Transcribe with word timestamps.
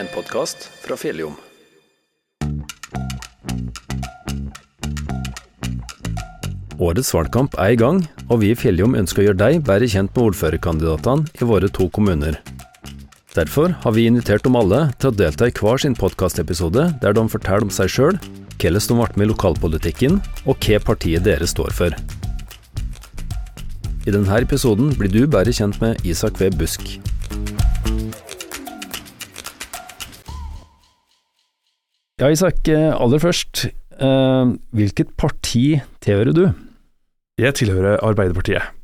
en 0.00 0.08
podkast 0.14 0.70
fra 0.80 0.96
Fjelljom. 0.96 1.34
Årets 6.80 7.10
valgkamp 7.12 7.58
er 7.60 7.74
i 7.74 7.76
gang, 7.76 8.00
og 8.30 8.40
vi 8.40 8.54
i 8.54 8.56
Fjelljom 8.56 8.96
ønsker 8.96 9.20
å 9.20 9.26
gjøre 9.26 9.40
deg 9.42 9.58
bedre 9.66 9.90
kjent 9.92 10.14
med 10.14 10.30
ordførerkandidatene 10.30 11.28
i 11.36 11.50
våre 11.50 11.68
to 11.68 11.90
kommuner. 11.92 12.40
Derfor 13.36 13.76
har 13.84 13.94
vi 13.94 14.06
invitert 14.08 14.46
dem 14.46 14.56
alle 14.56 14.86
til 14.96 15.10
å 15.10 15.18
delta 15.20 15.50
i 15.50 15.54
hver 15.54 15.84
sin 15.84 15.98
podkastepisode 15.98 16.88
der 17.04 17.18
de 17.18 17.26
forteller 17.28 17.68
om 17.68 17.74
seg 17.74 17.92
sjøl, 17.92 18.16
hvordan 18.56 18.88
de 18.88 18.96
ble 18.96 19.20
med 19.20 19.28
i 19.28 19.30
lokalpolitikken, 19.34 20.18
og 20.48 20.64
hva 20.64 20.80
partiet 20.88 21.28
deres 21.28 21.52
står 21.52 21.76
for. 21.76 22.00
I 24.08 24.16
denne 24.16 24.40
episoden 24.40 24.94
blir 24.96 25.12
du 25.12 25.26
bedre 25.28 25.52
kjent 25.52 25.76
med 25.84 26.00
Isak 26.08 26.40
V. 26.40 26.48
Busk. 26.56 26.96
Ja, 32.20 32.28
Isak, 32.28 32.68
aller 32.68 33.22
først. 33.22 33.68
Uh, 34.00 34.56
hvilket 34.76 35.14
parti 35.20 35.80
tilhører 36.04 36.36
du? 36.36 36.44
Jeg 37.40 37.56
tilhører 37.56 38.00
Arbeiderpartiet. 38.04 38.76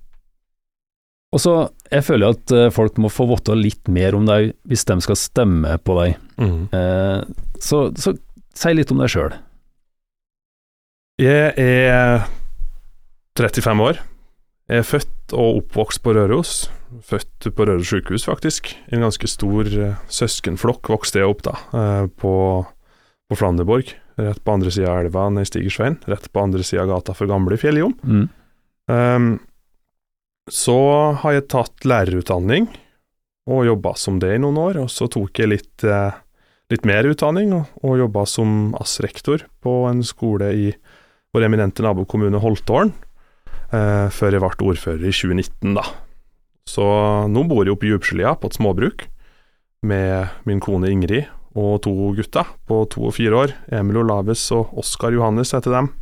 Og 1.36 1.40
så, 1.42 1.54
Jeg 1.92 2.04
føler 2.06 2.32
at 2.34 2.52
eh, 2.54 2.70
folk 2.74 2.96
må 2.98 3.10
få 3.12 3.26
vite 3.30 3.54
litt 3.54 3.90
mer 3.92 4.16
om 4.16 4.24
deg 4.26 4.54
hvis 4.66 4.86
de 4.88 4.96
skal 5.04 5.18
stemme 5.20 5.76
på 5.84 5.95
deg. 6.00 6.16
Eh, 6.40 7.20
så, 7.62 7.82
så 7.95 8.14
si 8.56 8.72
litt 8.74 8.90
om 8.90 9.02
deg 9.02 9.12
sjøl. 9.12 9.37
Jeg 11.23 11.52
er 11.56 12.26
35 13.38 13.84
år. 13.84 14.00
Jeg 14.66 14.82
er 14.82 14.88
født 14.88 15.37
og 15.37 15.60
oppvokst 15.62 16.02
på 16.02 16.16
Røros. 16.16 16.54
Født 17.06 17.50
på 17.54 17.66
Røros 17.68 17.92
sykehus, 17.92 18.26
faktisk. 18.26 18.73
En 18.90 19.04
ganske 19.06 19.30
stor 19.30 19.70
eh, 19.70 20.00
søskenflokk 20.10 20.90
vokste 20.90 21.23
jeg 21.23 21.30
opp 21.30 21.45
da, 21.46 21.54
eh, 21.76 22.09
på, 22.18 22.32
på 23.28 23.38
Flanderborg. 23.38 23.92
Rett 24.16 24.45
på 24.45 24.54
andre 24.54 24.73
sida 24.73 24.92
av 24.92 25.04
elva 25.04 25.28
i 25.40 25.46
Stigersveien. 25.48 25.98
Rett 26.06 26.30
på 26.32 26.42
andre 26.42 26.64
sida 26.64 26.84
av 26.84 26.95
gata 26.95 27.14
for 27.16 27.30
gamle 27.30 27.59
Fjelljom. 27.60 27.95
Mm. 28.04 28.26
Um, 28.87 29.30
så 30.51 30.78
har 31.23 31.34
jeg 31.34 31.48
tatt 31.51 31.86
lærerutdanning 31.88 32.68
og 33.51 33.66
jobba 33.66 33.95
som 33.98 34.20
det 34.23 34.36
i 34.36 34.42
noen 34.42 34.59
år, 34.62 34.78
og 34.84 34.90
så 34.90 35.09
tok 35.10 35.38
jeg 35.38 35.51
litt, 35.51 35.84
eh, 35.86 36.14
litt 36.70 36.86
mer 36.86 37.06
utdanning 37.06 37.52
og, 37.54 37.70
og 37.86 37.98
jobba 37.98 38.24
som 38.30 38.74
ASS-rektor 38.78 39.45
på 39.62 39.74
en 39.90 40.02
skole 40.06 40.51
i 40.54 40.68
vår 41.34 41.46
eminente 41.46 41.84
nabokommune 41.84 42.40
Holtålen, 42.42 42.92
eh, 43.70 44.06
før 44.10 44.34
jeg 44.34 44.42
ble 44.42 44.70
ordfører 44.73 45.06
i 45.06 45.14
2019, 45.14 45.76
da. 45.79 45.86
Så 46.66 46.86
nå 47.30 47.46
bor 47.46 47.62
jeg 47.62 47.76
oppe 47.76 47.86
i 47.86 47.92
Djupskelia 47.92 48.34
på 48.38 48.51
et 48.51 48.58
småbruk 48.58 49.06
med 49.86 50.46
min 50.48 50.62
kone 50.62 50.90
Ingrid 50.90 51.30
og 51.57 51.79
to 51.87 51.93
gutter 52.16 52.49
på 52.68 52.82
to 52.93 53.07
og 53.09 53.15
fire 53.16 53.38
år, 53.45 53.54
Emil 53.79 54.02
Olaves 54.02 54.43
og 54.54 54.74
Oskar 54.76 55.15
Johannes 55.16 55.54
heter 55.57 55.73
dem. 55.73 55.93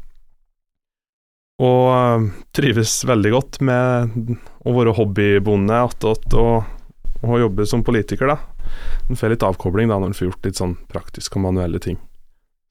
Og 1.63 1.85
øh, 1.95 2.25
trives 2.57 2.97
veldig 3.07 3.31
godt 3.31 3.61
med 3.63 4.17
å 4.67 4.75
være 4.75 4.97
hobbybonde 4.99 5.79
attåt 5.87 6.35
og, 6.35 6.65
og 7.23 7.37
jobbe 7.45 7.67
som 7.71 7.85
politiker, 7.87 8.33
da. 8.35 8.41
En 9.07 9.19
får 9.21 9.35
litt 9.35 9.47
avkobling 9.47 9.93
da 9.93 10.01
når 10.01 10.11
en 10.11 10.19
får 10.19 10.29
gjort 10.29 10.49
litt 10.49 10.59
sånn 10.59 10.75
praktiske 10.91 11.39
og 11.39 11.47
manuelle 11.47 11.79
ting. 11.83 12.01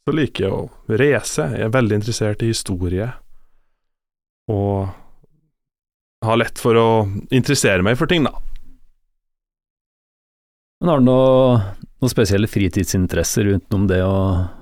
Så 0.04 0.16
liker 0.16 0.44
jeg 0.44 0.52
å 0.52 0.98
reise, 1.00 1.48
jeg 1.56 1.70
er 1.70 1.72
veldig 1.72 2.02
interessert 2.02 2.44
i 2.44 2.52
historie, 2.52 3.08
og 4.52 4.92
har 6.24 6.40
lett 6.40 6.60
for 6.60 6.76
å 6.76 6.90
interessere 7.32 7.86
meg 7.86 7.96
for 8.00 8.12
ting, 8.12 8.28
da. 8.28 8.34
Men 10.84 10.92
har 10.92 11.00
du 11.00 11.08
noe, 11.08 11.60
noen 12.04 12.12
spesielle 12.12 12.50
fritidsinteresser 12.52 13.48
utenom 13.56 13.88
det 13.90 14.02
å, 14.06 14.18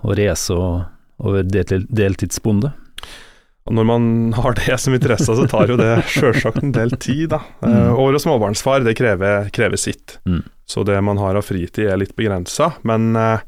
å 0.05 0.15
race 0.17 0.53
og, 0.53 0.85
og 1.21 1.37
være 1.39 1.65
del, 1.73 1.87
deltidsbonde? 1.89 2.71
Og 3.69 3.75
når 3.77 3.85
man 3.85 4.05
har 4.33 4.55
det 4.57 4.77
som 4.81 4.95
interesse, 4.95 5.35
så 5.37 5.45
tar 5.49 5.69
jo 5.69 5.77
det 5.79 6.01
sjølsagt 6.15 6.63
en 6.63 6.73
del 6.75 6.93
tid, 6.97 7.27
da. 7.35 7.41
Mm. 7.61 7.69
Eh, 7.69 7.89
Å 7.93 8.07
være 8.07 8.21
småbarnsfar, 8.23 8.85
det 8.87 8.95
krever, 8.97 9.51
krever 9.53 9.79
sitt. 9.79 10.17
Mm. 10.25 10.41
Så 10.65 10.85
det 10.87 10.97
man 11.05 11.19
har 11.21 11.37
av 11.37 11.45
fritid 11.45 11.91
er 11.91 11.99
litt 12.01 12.15
begrensa. 12.17 12.71
Men 12.87 13.11
eh, 13.19 13.43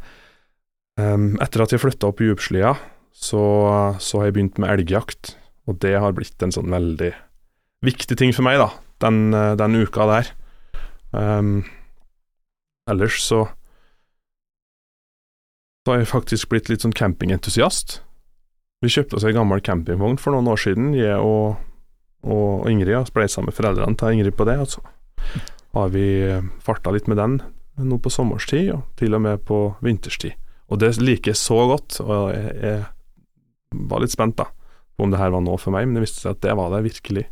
etter 1.02 1.66
at 1.66 1.74
jeg 1.74 1.82
flytta 1.82 2.12
opp 2.12 2.22
i 2.22 2.30
Djupslia, 2.30 2.76
så, 3.14 3.44
så 4.02 4.20
har 4.20 4.30
jeg 4.30 4.38
begynt 4.38 4.62
med 4.62 4.74
elgjakt. 4.76 5.36
Og 5.70 5.80
det 5.82 5.96
har 5.98 6.14
blitt 6.16 6.46
en 6.46 6.54
sånn 6.54 6.74
veldig 6.74 7.14
viktig 7.84 8.18
ting 8.20 8.32
for 8.36 8.46
meg, 8.46 8.62
da, 8.62 8.70
den, 9.04 9.26
eh, 9.34 9.54
den 9.60 9.82
uka 9.82 10.08
der. 10.10 10.32
Um, 11.14 11.62
ellers 12.90 13.20
så 13.22 13.44
Så 15.84 15.92
har 15.92 16.00
jeg 16.00 16.12
faktisk 16.14 16.52
blitt 16.54 16.70
litt 16.72 16.86
sånn 16.86 16.96
campingentusiast. 16.96 18.00
Vi 18.84 18.92
kjøpte 18.92 19.18
oss 19.20 19.26
ei 19.28 19.34
gammel 19.36 19.64
campingvogn 19.64 20.20
for 20.20 20.36
noen 20.36 20.48
år 20.52 20.60
siden, 20.60 20.94
jeg 20.96 21.18
og, 21.20 21.60
og 22.24 22.70
Ingrid 22.72 22.96
har 22.96 23.08
spleisa 23.08 23.44
med 23.44 23.56
foreldrene 23.56 24.00
til 24.00 24.16
Ingrid 24.16 24.36
på 24.40 24.48
det. 24.48 24.58
Og 24.64 24.72
så 24.72 24.84
har 25.76 25.92
vi 25.92 26.08
farta 26.64 26.94
litt 26.94 27.10
med 27.12 27.20
den 27.20 27.38
nå 27.84 27.98
på 28.00 28.12
sommerstid, 28.14 28.72
og 28.76 28.84
til 29.00 29.16
og 29.18 29.24
med 29.26 29.44
på 29.48 29.60
vinterstid. 29.84 30.36
Og 30.72 30.80
det 30.82 30.94
liker 31.02 31.34
jeg 31.34 31.40
så 31.42 31.58
godt, 31.70 32.00
og 32.04 32.32
jeg, 32.34 32.52
jeg 32.64 33.86
var 33.90 34.04
litt 34.04 34.14
spent 34.14 34.38
da, 34.40 34.48
på 34.94 35.06
om 35.06 35.14
det 35.14 35.20
her 35.20 35.34
var 35.34 35.44
noe 35.46 35.60
for 35.62 35.74
meg, 35.76 35.88
men 35.88 35.98
det 35.98 36.06
viste 36.06 36.24
seg 36.24 36.38
at 36.38 36.44
det 36.46 36.58
var 36.60 36.72
det 36.74 36.84
virkelig. 36.86 37.26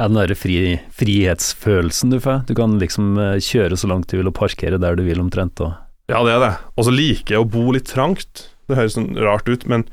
Er 0.00 0.10
den 0.10 0.18
derre 0.18 0.36
fri, 0.36 0.56
frihetsfølelsen 0.98 2.12
du 2.14 2.18
får? 2.22 2.44
Du 2.48 2.54
kan 2.58 2.78
liksom 2.80 3.14
eh, 3.20 3.38
kjøre 3.44 3.78
så 3.78 3.90
langt 3.90 4.10
du 4.10 4.16
vil 4.18 4.30
og 4.30 4.36
parkere 4.36 4.80
der 4.80 4.96
du 4.98 5.04
vil 5.06 5.20
omtrent. 5.22 5.60
Og. 5.62 5.76
Ja, 6.10 6.22
det 6.26 6.34
er 6.34 6.42
det. 6.42 6.52
Og 6.76 6.86
så 6.88 6.94
liker 6.94 7.36
jeg 7.36 7.44
å 7.44 7.48
bo 7.48 7.70
litt 7.74 7.90
trangt. 7.90 8.48
Det 8.68 8.78
høres 8.78 8.96
sånn 8.96 9.12
rart 9.22 9.48
ut, 9.50 9.66
men 9.70 9.86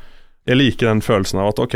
jeg 0.50 0.58
liker 0.58 0.90
den 0.90 1.03
følelsen 1.06 1.42
av 1.42 1.52
at 1.53 1.62
ok, 1.62 1.75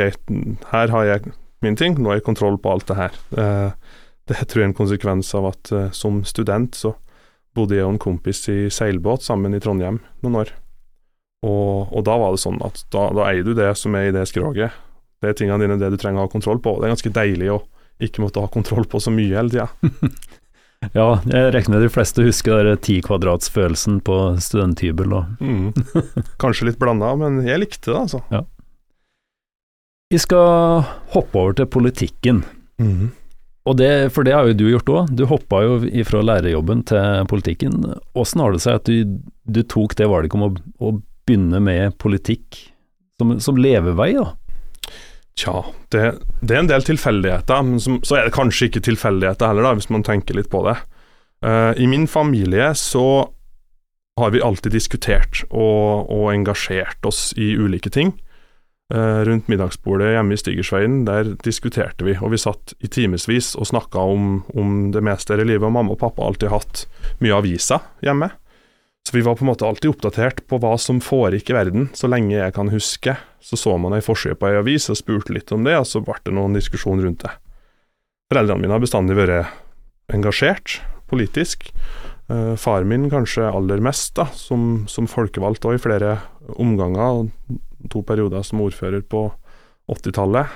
her 0.72 0.94
har 0.94 1.10
jeg 1.10 1.34
min 1.64 1.78
ting, 1.80 1.96
nå 1.96 2.12
har 2.12 2.20
jeg 2.20 2.28
kontroll 2.28 2.58
på 2.60 2.74
alt 2.74 2.90
det 2.90 2.98
her. 2.98 3.20
Eh, 3.40 4.00
det 4.32 4.40
tror 4.48 4.62
jeg 4.62 4.66
er 4.66 4.72
en 4.72 4.78
konsekvens 4.78 5.30
av 5.38 5.48
at 5.52 5.72
eh, 5.72 5.92
som 5.96 6.22
student 6.28 6.76
så 6.76 6.96
bodde 7.56 7.78
jeg 7.78 7.86
og 7.86 7.96
en 7.96 8.02
kompis 8.02 8.42
i 8.52 8.58
seilbåt 8.74 9.24
sammen 9.24 9.54
i 9.56 9.62
Trondheim 9.64 10.02
noen 10.26 10.40
år. 10.42 10.54
Og, 11.44 11.92
og 11.92 12.04
da 12.08 12.18
var 12.20 12.34
det 12.34 12.42
sånn 12.44 12.60
at 12.66 12.82
da, 12.94 13.10
da 13.16 13.28
eier 13.30 13.46
du 13.46 13.54
det 13.56 13.70
som 13.80 13.96
er 14.00 14.10
i 14.10 14.16
det 14.16 14.26
skroget. 14.32 14.76
Det 15.22 15.32
er 15.32 15.38
tingene 15.40 15.62
dine, 15.62 15.80
det 15.80 15.92
du 15.94 16.00
trenger 16.00 16.24
å 16.24 16.28
ha 16.28 16.32
kontroll 16.32 16.60
på. 16.64 16.78
Det 16.80 16.88
er 16.88 16.96
ganske 16.96 17.14
deilig 17.16 17.52
å 17.54 17.62
ikke 18.04 18.24
måtte 18.24 18.42
ha 18.44 18.50
kontroll 18.52 18.88
på 18.90 19.00
så 19.04 19.12
mye 19.14 19.38
hele 19.38 19.54
tida. 19.54 19.70
Ja, 20.98 21.08
jeg 21.30 21.54
regner 21.56 21.76
med 21.78 21.86
de 21.86 21.92
fleste 21.94 22.26
husker 22.26 22.64
den 22.68 22.82
ti 22.84 23.00
kvadratsfølelsen 23.06 24.02
på 24.06 24.18
studenthybel 24.44 25.14
Mm. 25.40 25.72
Kanskje 26.42 26.70
litt 26.70 26.80
blanda, 26.82 27.14
men 27.20 27.42
jeg 27.48 27.62
likte 27.62 27.92
det, 27.92 28.00
altså. 28.06 28.24
Vi 30.14 30.20
skal 30.22 30.84
hoppe 31.16 31.40
over 31.40 31.56
til 31.58 31.70
politikken. 31.74 32.44
Og 33.64 33.78
det, 33.80 34.12
for 34.12 34.28
det 34.28 34.34
har 34.36 34.50
jo 34.50 34.58
du 34.60 34.66
gjort 34.68 34.92
òg. 34.92 35.12
Du 35.16 35.24
hoppa 35.30 35.62
jo 35.64 35.78
fra 36.06 36.22
lærerjobben 36.26 36.84
til 36.90 37.24
politikken. 37.32 37.80
Åssen 38.20 38.44
har 38.44 38.52
det 38.54 38.62
seg 38.66 38.82
at 38.82 38.90
du, 38.92 39.18
du 39.48 39.62
tok 39.64 39.96
det 40.00 40.10
valget 40.12 40.36
om 40.36 40.50
å, 40.50 40.52
å 40.84 40.92
begynne 41.24 41.62
med 41.64 41.96
politikk 42.04 42.60
som, 43.20 43.38
som 43.40 43.60
levevei, 43.60 44.12
da? 44.20 44.34
Tja, 45.40 45.64
det, 45.90 46.02
det 46.46 46.56
er 46.56 46.62
en 46.62 46.70
del 46.70 46.84
tilfeldigheter, 46.86 47.64
men 47.66 47.80
som, 47.82 47.98
så 48.06 48.20
er 48.20 48.28
det 48.28 48.36
kanskje 48.36 48.70
ikke 48.70 48.84
tilfeldigheter 48.86 49.50
heller, 49.50 49.66
da, 49.66 49.78
hvis 49.80 49.90
man 49.94 50.06
tenker 50.06 50.38
litt 50.38 50.52
på 50.54 50.62
det. 50.68 50.76
Uh, 51.44 51.74
I 51.74 51.88
min 51.90 52.06
familie 52.08 52.70
så 52.78 53.06
har 54.20 54.30
vi 54.30 54.44
alltid 54.46 54.76
diskutert 54.76 55.42
og, 55.50 56.06
og 56.14 56.28
engasjert 56.36 57.02
oss 57.10 57.32
i 57.34 57.56
ulike 57.58 57.90
ting. 57.94 58.14
Uh, 58.94 59.24
rundt 59.26 59.50
middagsbordet 59.50 60.12
hjemme 60.14 60.36
i 60.36 60.38
Stigersveien, 60.38 61.02
der 61.08 61.34
diskuterte 61.42 62.06
vi, 62.06 62.14
og 62.22 62.36
vi 62.36 62.42
satt 62.44 62.76
i 62.86 62.92
timevis 62.94 63.56
og 63.58 63.72
snakka 63.72 64.06
om, 64.14 64.44
om 64.54 64.92
det 64.94 65.02
meste 65.02 65.34
her 65.34 65.42
i 65.42 65.50
livet, 65.50 65.66
og 65.66 65.74
mamma 65.74 65.96
og 65.96 66.02
pappa 66.04 66.22
har 66.22 66.36
alltid 66.36 66.54
hatt 66.54 66.86
mye 67.26 67.42
aviser 67.42 67.82
hjemme. 68.06 68.30
Så 69.04 69.18
vi 69.18 69.24
var 69.26 69.36
på 69.36 69.44
en 69.44 69.52
måte 69.52 69.68
alltid 69.68 69.92
oppdatert 69.92 70.46
på 70.48 70.58
hva 70.64 70.78
som 70.80 71.02
foregikk 71.04 71.52
i 71.52 71.58
verden, 71.58 71.90
så 71.94 72.08
lenge 72.08 72.38
jeg 72.38 72.56
kan 72.56 72.72
huske. 72.72 73.18
Så 73.44 73.60
så 73.60 73.76
man 73.78 73.96
ei 73.98 74.04
forside 74.04 74.38
på 74.40 74.48
ei 74.48 74.60
avis 74.62 74.88
og 74.92 75.00
spurte 75.00 75.36
litt 75.36 75.52
om 75.52 75.66
det, 75.68 75.76
og 75.76 75.88
så 75.90 76.00
ble 76.04 76.16
det 76.24 76.36
noen 76.36 76.56
diskusjon 76.56 77.04
rundt 77.04 77.26
det. 77.26 77.34
Foreldrene 78.32 78.64
mine 78.64 78.78
har 78.78 78.84
bestandig 78.84 79.18
vært 79.20 79.52
engasjert 80.14 80.80
politisk. 81.12 81.68
Eh, 82.32 82.56
far 82.56 82.88
min 82.88 83.10
kanskje 83.12 83.50
aller 83.52 83.84
mest, 83.84 84.16
da, 84.16 84.30
som, 84.32 84.86
som 84.88 85.10
folkevalgt 85.12 85.68
òg 85.68 85.78
i 85.78 85.84
flere 85.84 86.18
omganger, 86.56 87.24
og 87.28 87.90
to 87.92 88.02
perioder 88.08 88.46
som 88.48 88.64
ordfører 88.64 89.04
på 89.04 89.26
80-tallet. 89.92 90.48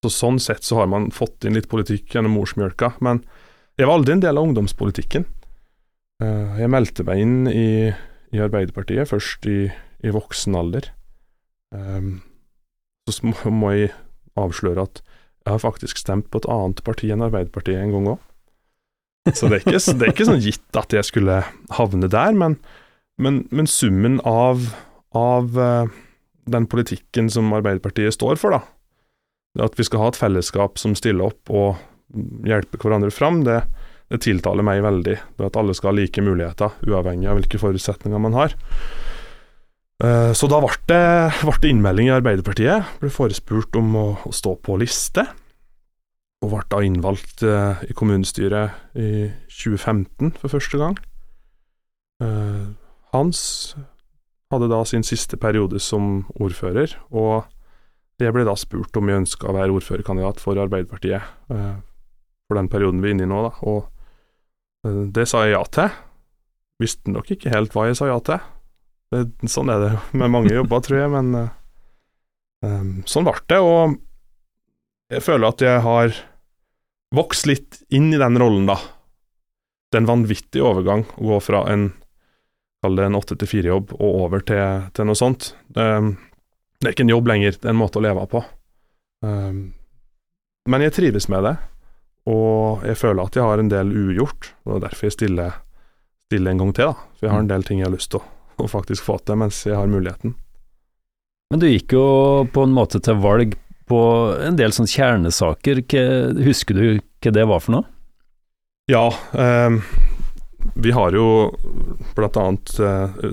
Så 0.00 0.12
sånn 0.14 0.40
sett 0.40 0.64
så 0.64 0.80
har 0.80 0.88
man 0.88 1.10
fått 1.12 1.44
inn 1.44 1.58
litt 1.58 1.68
politikk 1.68 2.14
gjennom 2.14 2.38
morsmjølka, 2.38 2.94
men 3.04 3.20
jeg 3.76 3.88
var 3.88 3.98
aldri 3.98 4.16
en 4.16 4.24
del 4.24 4.40
av 4.40 4.48
ungdomspolitikken. 4.48 5.28
Eh, 6.20 6.60
Jeg 6.60 6.72
meldte 6.72 7.06
meg 7.08 7.22
inn 7.22 7.36
i, 7.50 7.90
i 8.34 8.42
Arbeiderpartiet 8.42 9.08
først 9.10 9.46
i, 9.48 9.60
i 10.04 10.12
voksen 10.14 10.56
alder. 10.58 10.90
Um, 11.74 12.20
så 13.08 13.30
må, 13.30 13.36
må 13.62 13.72
jeg 13.76 13.94
avsløre 14.40 14.84
at 14.88 15.02
jeg 15.46 15.54
har 15.54 15.62
faktisk 15.62 16.00
stemt 16.00 16.28
på 16.30 16.42
et 16.42 16.50
annet 16.52 16.82
parti 16.84 17.08
enn 17.12 17.24
Arbeiderpartiet 17.24 17.80
en 17.80 17.94
gang 17.94 18.10
òg. 18.14 18.26
Så 19.36 19.48
det 19.48 19.60
er, 19.60 19.64
ikke, 19.68 19.80
det 20.00 20.06
er 20.06 20.12
ikke 20.14 20.26
sånn 20.28 20.42
gitt 20.42 20.78
at 20.80 20.94
jeg 20.96 21.06
skulle 21.06 21.40
havne 21.76 22.08
der, 22.10 22.32
men, 22.36 22.56
men, 23.20 23.42
men 23.52 23.68
summen 23.68 24.16
av, 24.26 24.62
av 25.16 25.58
uh, 25.60 25.90
den 26.48 26.66
politikken 26.70 27.28
som 27.32 27.52
Arbeiderpartiet 27.56 28.16
står 28.16 28.40
for, 28.40 28.56
da, 28.56 28.62
at 29.66 29.76
vi 29.76 29.84
skal 29.86 30.04
ha 30.04 30.08
et 30.12 30.20
fellesskap 30.20 30.80
som 30.80 30.96
stiller 30.96 31.28
opp 31.28 31.52
og 31.52 31.76
hjelper 32.48 32.80
hverandre 32.80 33.12
fram, 33.14 33.42
det, 33.46 33.60
det 34.10 34.22
tiltaler 34.24 34.66
meg 34.66 34.82
veldig. 34.84 35.16
Det 35.38 35.46
at 35.46 35.58
alle 35.60 35.76
skal 35.76 35.92
ha 35.92 35.98
like 36.00 36.24
muligheter, 36.24 36.74
uavhengig 36.86 37.30
av 37.30 37.38
hvilke 37.38 37.60
forutsetninger 37.62 38.22
man 38.22 38.36
har. 38.38 38.56
Uh, 40.00 40.32
så 40.32 40.48
da 40.48 40.58
ble 40.62 40.72
det, 40.88 41.70
innmelding 41.70 42.08
i 42.08 42.16
Arbeiderpartiet. 42.16 42.96
Ble 43.02 43.12
forespurt 43.12 43.76
om 43.78 43.94
å, 43.96 44.06
å 44.26 44.34
stå 44.34 44.56
på 44.64 44.78
liste 44.80 45.28
og 46.40 46.52
ble 46.54 46.64
da 46.72 46.80
innvalgt 46.84 47.42
eh, 47.44 47.84
i 47.84 47.96
kommunestyret 47.96 48.96
i 48.96 49.28
2015 49.52 50.32
for 50.40 50.52
første 50.54 50.80
gang. 50.80 50.96
Eh, 52.24 52.66
Hans 53.12 53.42
hadde 54.50 54.70
da 54.70 54.80
sin 54.88 55.04
siste 55.06 55.36
periode 55.40 55.80
som 55.82 56.24
ordfører, 56.40 56.96
og 57.12 57.44
jeg 58.20 58.32
ble 58.36 58.44
da 58.48 58.56
spurt 58.58 58.96
om 58.98 59.08
jeg 59.08 59.22
ønska 59.22 59.48
å 59.48 59.56
være 59.56 59.76
ordførerkandidat 59.76 60.40
for 60.42 60.60
Arbeiderpartiet 60.60 61.52
eh, 61.52 61.76
for 62.48 62.58
den 62.58 62.70
perioden 62.72 63.04
vi 63.04 63.12
er 63.12 63.18
inne 63.18 63.28
i 63.28 63.30
nå, 63.30 63.44
da, 63.46 63.52
og 63.68 63.84
eh, 63.84 63.99
det 64.86 65.26
sa 65.28 65.44
jeg 65.44 65.54
ja 65.56 65.64
til. 65.68 65.90
Visste 66.80 67.12
nok 67.12 67.28
ikke 67.34 67.52
helt 67.52 67.74
hva 67.76 67.88
jeg 67.88 67.98
sa 67.98 68.08
ja 68.08 68.18
til. 68.24 68.40
Det, 69.10 69.24
sånn 69.50 69.72
er 69.72 69.82
det 69.82 69.92
med 70.20 70.32
mange 70.32 70.54
jobber, 70.54 70.82
tror 70.84 71.02
jeg, 71.02 71.12
men 71.12 71.34
eh, 71.36 71.52
eh, 72.66 72.88
sånn 73.10 73.26
ble 73.26 73.36
det, 73.50 73.60
og 73.60 73.98
jeg 75.10 75.26
føler 75.26 75.50
at 75.50 75.64
jeg 75.66 75.84
har 75.84 76.14
vokst 77.14 77.48
litt 77.50 77.80
inn 77.90 78.12
i 78.14 78.20
den 78.20 78.38
rollen, 78.38 78.68
da. 78.70 78.78
Det 79.90 79.98
er 79.98 80.04
en 80.04 80.12
vanvittig 80.12 80.62
overgang 80.62 81.02
å 81.18 81.32
gå 81.32 81.40
fra 81.42 81.64
en 81.72 81.90
kall 82.80 82.96
det 82.96 83.08
en 83.10 83.18
åtte 83.18 83.36
til 83.36 83.50
fire-jobb 83.50 83.92
og 83.98 84.20
over 84.24 84.44
til, 84.46 84.86
til 84.96 85.08
noe 85.08 85.18
sånt. 85.18 85.50
Det, 85.68 85.84
det, 86.80 86.86
er 86.86 86.94
ikke 86.94 87.04
en 87.04 87.12
jobb 87.12 87.28
lenger, 87.28 87.58
det 87.58 87.68
er 87.68 87.74
en 87.74 87.80
måte 87.80 88.00
å 88.00 88.04
leve 88.04 88.24
på. 88.30 88.40
Um, 89.26 89.58
men 90.70 90.84
jeg 90.86 90.94
trives 90.96 91.28
med 91.32 91.44
det, 91.44 91.56
og 92.28 92.84
jeg 92.86 92.98
føler 93.00 93.24
at 93.24 93.36
jeg 93.36 93.46
har 93.46 93.62
en 93.62 93.70
del 93.72 93.94
ugjort. 93.96 94.52
og 94.64 94.72
Det 94.72 94.76
er 94.76 94.84
derfor 94.88 95.08
jeg 95.08 95.16
stiller, 95.16 95.56
stiller 96.28 96.50
en 96.52 96.62
gang 96.64 96.74
til, 96.76 96.92
da. 96.92 97.08
For 97.16 97.26
jeg 97.26 97.34
har 97.34 97.44
en 97.44 97.50
del 97.50 97.66
ting 97.66 97.80
jeg 97.80 97.88
har 97.88 97.96
lyst 97.96 98.12
til 98.12 98.20
å, 98.20 98.28
å 98.60 98.68
faktisk 98.68 99.06
få 99.06 99.18
til 99.24 99.40
mens 99.40 99.62
jeg 99.66 99.78
har 99.78 99.90
muligheten. 99.90 100.36
Men 101.50 101.62
du 101.62 101.66
gikk 101.66 101.96
jo 101.96 102.04
på 102.52 102.66
en 102.66 102.76
måte 102.76 103.00
til 103.02 103.18
valg 103.22 103.56
på 103.90 104.02
en 104.38 104.58
del 104.58 104.74
sånne 104.74 104.92
kjernesaker. 104.92 105.82
Husker 106.46 106.78
du 106.78 106.84
hva 107.00 107.32
det 107.34 107.46
var 107.50 107.64
for 107.64 107.78
noe? 107.78 107.88
Ja, 108.90 109.08
eh, 109.34 109.80
vi 110.74 110.92
har 110.94 111.16
jo 111.16 111.50
bl.a. 112.16 112.46
Eh, 112.86 113.24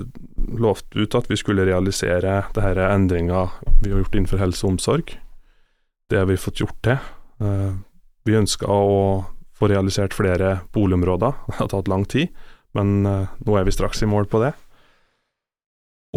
lovt 0.58 0.96
ut 0.96 1.14
at 1.18 1.30
vi 1.30 1.38
skulle 1.38 1.66
realisere 1.68 2.40
det 2.54 2.64
her 2.64 2.80
endringa 2.88 3.48
vi 3.82 3.92
har 3.92 4.02
gjort 4.02 4.18
innenfor 4.18 4.42
helse 4.42 4.66
og 4.66 4.76
omsorg. 4.76 5.14
Det 6.08 6.18
har 6.18 6.28
vi 6.30 6.40
fått 6.40 6.62
gjort 6.62 6.78
til. 6.86 6.98
Eh, 7.42 7.74
vi 8.26 8.38
ønska 8.38 8.66
å 8.66 9.24
få 9.58 9.70
realisert 9.70 10.16
flere 10.16 10.58
boligområder. 10.74 11.38
Det 11.48 11.60
har 11.60 11.72
tatt 11.74 11.90
lang 11.90 12.06
tid, 12.08 12.32
men 12.78 13.06
eh, 13.06 13.30
nå 13.46 13.58
er 13.58 13.68
vi 13.68 13.74
straks 13.74 14.02
i 14.02 14.10
mål 14.10 14.30
på 14.30 14.42
det. 14.42 14.52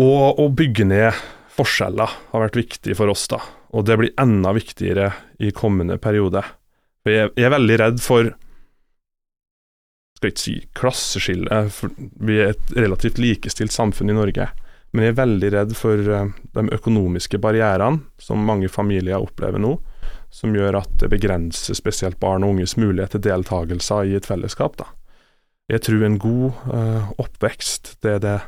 Og 0.01 0.39
å 0.39 0.50
bygge 0.56 0.88
ned 0.88 1.25
forskjeller 1.51 2.19
har 2.31 2.45
vært 2.45 2.62
viktig 2.62 2.95
for 2.95 3.12
oss, 3.12 3.25
da 3.31 3.42
og 3.71 3.88
det 3.88 3.98
blir 4.00 4.15
enda 4.19 4.51
viktigere 4.56 5.12
i 5.39 5.51
kommende 5.56 5.98
periode. 6.01 6.44
Jeg, 7.07 7.31
er 7.39 7.53
veldig 7.53 7.77
redd 7.80 8.01
for 8.03 8.33
skal 10.18 10.33
ikke 10.33 10.44
si 10.44 10.57
klasseskille, 10.77 11.63
for 11.74 11.94
vi 12.21 12.42
er 12.44 12.51
et 12.53 12.75
relativt 12.77 13.21
likestilt 13.21 13.74
samfunn 13.74 14.12
i 14.12 14.18
Norge. 14.18 14.50
Men 14.92 15.07
jeg 15.07 15.13
er 15.13 15.21
veldig 15.21 15.51
redd 15.56 15.71
for 15.80 16.12
uh, 16.12 16.27
de 16.53 16.65
økonomiske 16.75 17.39
barrierene 17.42 18.03
som 18.21 18.44
mange 18.45 18.69
familier 18.69 19.24
opplever 19.24 19.62
nå, 19.63 19.77
som 20.31 20.56
gjør 20.56 20.80
at 20.80 20.94
det 21.01 21.12
begrenser 21.12 21.75
spesielt 21.78 22.19
barn 22.22 22.45
og 22.45 22.56
unges 22.56 22.78
mulighet 22.80 23.18
til 23.18 23.25
deltakelse 23.28 24.00
i 24.07 24.16
et 24.18 24.28
fellesskap. 24.28 24.80
Da. 24.80 24.88
Jeg 25.72 25.83
tror 25.88 26.07
en 26.07 26.18
god 26.22 26.63
uh, 26.72 27.12
oppvekst 27.22 27.98
det 28.04 28.16
er 28.18 28.24
det 28.24 28.39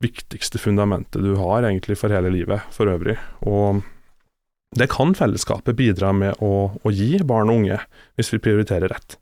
viktigste 0.00 0.60
fundamentet 0.60 1.22
du 1.22 1.34
har 1.38 1.66
egentlig 1.68 1.98
for 2.00 2.12
hele 2.12 2.32
livet 2.32 2.66
for 2.74 2.90
øvrig. 2.90 3.16
Og 3.46 3.82
det 4.78 4.90
kan 4.90 5.14
fellesskapet 5.18 5.78
bidra 5.78 6.12
med 6.16 6.38
å, 6.42 6.70
å, 6.78 6.92
gi 6.94 7.18
barn 7.26 7.50
og 7.50 7.62
unge, 7.62 7.80
hvis 8.16 8.30
vi 8.34 8.42
prioriterer 8.42 8.90
rett. 8.90 9.18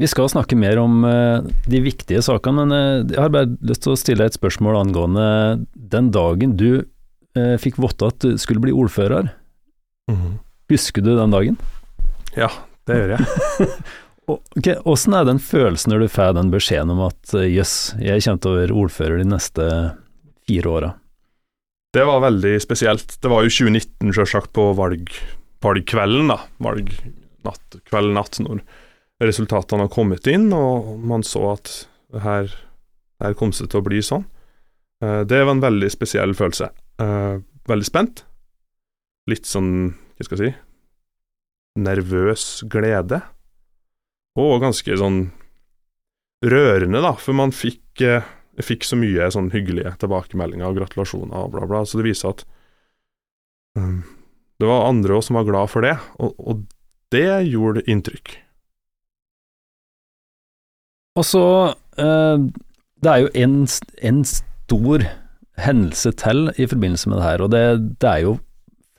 Vi 0.00 0.08
skal 0.10 0.30
snakke 0.32 0.56
mer 0.58 0.80
om 0.82 1.04
uh, 1.06 1.44
de 1.68 1.82
viktige 1.84 2.24
sakene, 2.24 2.64
men 2.64 2.76
uh, 2.76 3.12
jeg 3.12 3.20
har 3.20 3.32
bare 3.32 3.52
lyst 3.64 3.86
til 3.86 3.94
å 3.94 4.00
stille 4.00 4.26
et 4.28 4.36
spørsmål 4.36 4.82
angående 4.84 5.28
den 5.72 6.12
dagen 6.12 6.58
du 6.60 6.84
fikk 7.32 7.78
vite 7.80 8.10
at 8.12 8.18
du 8.20 8.34
skulle 8.36 8.60
bli 8.60 8.74
ordfører. 8.76 9.30
Mm. 10.10 10.38
Husker 10.72 11.04
du 11.04 11.12
den 11.16 11.34
dagen? 11.34 11.58
Ja, 12.38 12.48
det 12.88 12.96
gjør 12.98 13.14
jeg. 13.16 13.68
okay, 14.34 14.78
hvordan 14.82 15.18
er 15.18 15.28
den 15.28 15.42
følelsen 15.42 15.92
når 15.92 16.04
du 16.04 16.12
får 16.14 16.34
den 16.38 16.50
beskjeden 16.54 16.94
om 16.94 17.04
at 17.06 17.34
jøss, 17.36 17.94
yes, 17.98 18.00
jeg 18.00 18.24
kommer 18.24 18.42
til 18.42 18.52
å 18.52 18.58
være 18.60 18.80
ordfører 18.84 19.22
de 19.22 19.28
neste 19.34 19.68
fire 20.48 20.72
åra? 20.72 20.92
Det 21.92 22.04
var 22.08 22.22
veldig 22.24 22.54
spesielt. 22.64 23.18
Det 23.20 23.28
var 23.28 23.44
jo 23.44 23.52
2019, 23.52 24.14
sjølsagt, 24.16 24.52
på 24.56 24.70
valg, 24.78 25.12
valgkvelden, 25.60 26.30
da. 26.32 26.38
Valgnatt, 26.64 27.80
kveld 27.90 28.14
natt, 28.16 28.40
når 28.40 28.62
resultatene 29.22 29.84
har 29.84 29.92
kommet 29.92 30.26
inn, 30.30 30.48
og 30.56 30.94
man 31.04 31.24
så 31.26 31.52
at 31.52 31.72
det 32.12 32.22
her, 32.24 32.54
her 33.22 33.36
kom 33.36 33.52
det 33.52 33.68
til 33.68 33.82
å 33.82 33.84
bli 33.84 34.00
sånn. 34.04 34.24
Eh, 35.04 35.20
det 35.28 35.42
var 35.44 35.52
en 35.52 35.64
veldig 35.64 35.90
spesiell 35.92 36.32
følelse. 36.38 36.70
Eh, 37.02 37.36
veldig 37.68 37.88
spent. 37.88 38.24
Litt 39.30 39.46
sånn, 39.46 39.92
hva 40.16 40.26
skal 40.26 40.40
jeg 40.40 40.52
si, 40.52 40.58
nervøs 41.82 42.46
glede. 42.70 43.22
Og 44.38 44.60
ganske 44.62 44.96
sånn 44.98 45.24
rørende, 46.42 47.02
da, 47.04 47.12
for 47.20 47.36
man 47.38 47.52
fikk 47.54 48.02
eh, 48.02 48.24
fikk 48.60 48.84
så 48.84 48.98
mye 49.00 49.30
sånn 49.32 49.50
hyggelige 49.54 49.94
tilbakemeldinger 50.02 50.68
og 50.68 50.80
gratulasjoner 50.80 51.46
og 51.46 51.54
bla, 51.54 51.68
bla, 51.68 51.84
så 51.88 52.00
det 52.00 52.08
viser 52.10 52.34
at 52.34 52.44
um, 53.78 54.02
det 54.60 54.68
var 54.68 54.88
andre 54.90 55.16
òg 55.16 55.24
som 55.24 55.38
var 55.38 55.48
glad 55.48 55.72
for 55.72 55.86
det, 55.86 55.94
og, 56.20 56.34
og 56.38 56.64
det 57.14 57.48
gjorde 57.48 57.84
inntrykk. 57.90 58.36
Og 61.20 61.26
så 61.28 61.44
eh, 62.00 62.44
Det 63.04 63.10
er 63.10 63.18
jo 63.20 63.32
en, 63.36 63.56
en, 64.00 64.22
stor 64.24 65.02
hendelse 65.60 66.12
til 66.16 66.46
i 66.56 66.64
forbindelse 66.64 67.10
med 67.10 67.18
det 67.18 67.26
her, 67.26 67.42
og 67.44 67.50
det, 67.52 67.64
det 68.00 68.08
er 68.08 68.22
jo 68.24 68.36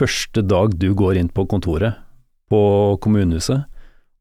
første 0.02 0.44
dag 0.46 0.78
du 0.80 0.92
går 0.98 1.20
inn 1.20 1.30
på 1.30 1.46
kontoret 1.50 2.00
på 2.52 2.62
kommunehuset 3.04 3.66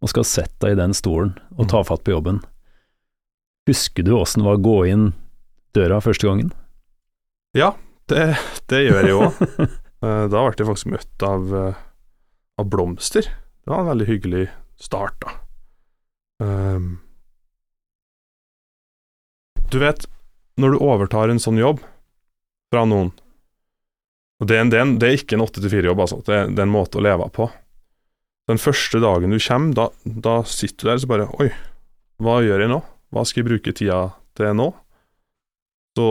og 0.02 0.10
skal 0.10 0.26
sette 0.26 0.64
deg 0.64 0.76
i 0.76 0.80
den 0.80 0.94
stolen 0.96 1.36
og 1.56 1.68
ta 1.70 1.82
fatt 1.86 2.02
på 2.06 2.14
jobben. 2.14 2.40
Husker 3.68 4.02
du 4.06 4.16
åssen 4.16 4.42
det 4.42 4.48
var 4.48 4.58
å 4.58 4.64
gå 4.64 4.78
inn 4.90 5.06
døra 5.76 6.00
første 6.02 6.26
gangen? 6.26 6.50
Ja, 7.56 7.74
det, 8.10 8.32
det 8.72 8.82
gjør 8.88 9.08
jeg 9.08 9.20
òg. 9.20 9.46
Eh, 10.02 10.24
da 10.26 10.40
ble 10.42 10.58
jeg 10.58 10.66
faktisk 10.66 10.88
møtt 10.90 11.22
av, 11.22 11.52
eh, 11.54 11.82
av, 12.58 12.64
blomster. 12.66 13.28
Det 13.62 13.70
var 13.70 13.84
en 13.84 13.90
veldig 13.92 14.06
hyggelig 14.08 14.48
start, 14.82 15.14
da. 15.22 15.34
Um, 16.42 16.88
du 19.70 19.78
vet, 19.78 20.08
når 20.58 20.74
du 20.74 20.80
overtar 20.82 21.30
en 21.30 21.38
sånn 21.38 21.60
jobb 21.60 21.84
fra 22.74 22.82
noen 22.90 23.12
og 24.42 24.48
det 24.50 24.56
er, 24.56 24.64
en, 24.64 24.70
det 24.72 24.78
er, 24.78 24.82
en, 24.82 24.94
det 24.98 25.06
er 25.08 25.20
ikke 25.20 25.36
en 25.36 25.44
åtte 25.44 25.62
til 25.62 25.70
fire-jobb, 25.70 26.00
altså. 26.02 26.18
Det 26.26 26.34
er, 26.34 26.48
det 26.50 26.58
er, 26.58 26.66
en 26.66 26.74
måte 26.74 26.98
å 26.98 27.04
leve 27.06 27.28
på. 27.30 27.46
Den 28.50 28.58
første 28.58 28.98
dagen 28.98 29.30
du 29.30 29.38
kommer, 29.38 29.76
da, 29.78 29.84
da 30.02 30.32
sitter 30.50 30.82
du 30.82 30.88
der 30.90 30.98
og 30.98 31.04
så 31.04 31.10
bare 31.12 31.28
Oi, 31.38 31.46
hva 32.22 32.40
gjør 32.42 32.64
jeg 32.64 32.72
nå? 32.72 32.80
Hva 33.14 33.22
skal 33.28 33.42
jeg 33.42 33.48
bruke 33.52 33.74
tida 33.78 34.00
til 34.34 34.56
nå? 34.58 34.72
Så 35.94 36.08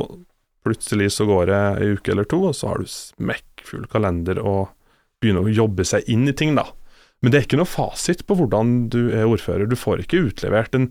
plutselig 0.64 1.10
så 1.18 1.28
går 1.28 1.50
det 1.50 1.60
ei 1.82 1.90
uke 1.98 2.14
eller 2.14 2.30
to, 2.30 2.40
og 2.48 2.56
så 2.56 2.72
har 2.72 2.80
du 2.80 2.88
smekkfull 2.88 3.84
kalender 3.92 4.40
og 4.40 4.70
begynner 5.22 5.44
å 5.44 5.56
jobbe 5.58 5.84
seg 5.88 6.08
inn 6.12 6.24
i 6.30 6.36
ting, 6.38 6.56
da. 6.56 6.70
Men 7.20 7.34
det 7.34 7.42
er 7.42 7.48
ikke 7.50 7.60
noe 7.60 7.70
fasit 7.70 8.24
på 8.30 8.38
hvordan 8.40 8.88
du 8.94 9.02
er 9.10 9.28
ordfører. 9.28 9.68
Du 9.68 9.76
får 9.78 10.06
ikke 10.06 10.24
utlevert 10.30 10.78
en 10.78 10.88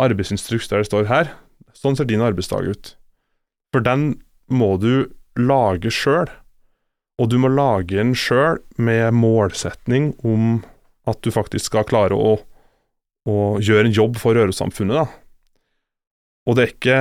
arbeidsinstruks 0.00 0.68
der 0.72 0.82
det 0.82 0.90
står 0.90 1.06
her, 1.12 1.32
sånn 1.76 1.94
ser 1.96 2.08
din 2.10 2.24
arbeidsdag 2.24 2.66
ut. 2.66 2.92
For 3.70 3.84
den 3.84 4.14
må 4.50 4.74
du 4.82 5.06
lage 5.38 5.92
sjøl, 5.94 6.28
og 7.20 7.28
du 7.28 7.36
må 7.42 7.50
lage 7.52 7.98
den 7.98 8.14
sjøl 8.16 8.62
med 8.80 9.12
målsetning 9.12 10.14
om 10.24 10.62
at 11.08 11.20
du 11.24 11.28
faktisk 11.34 11.68
skal 11.68 11.84
klare 11.88 12.16
å, 12.16 12.38
å 13.28 13.36
gjøre 13.60 13.90
en 13.90 13.96
jobb 13.96 14.16
for 14.20 14.38
Røros-samfunnet, 14.38 15.02
da. 15.02 15.06
Og 16.48 16.56
det 16.56 16.64
er 16.64 16.72
ikke 16.74 17.00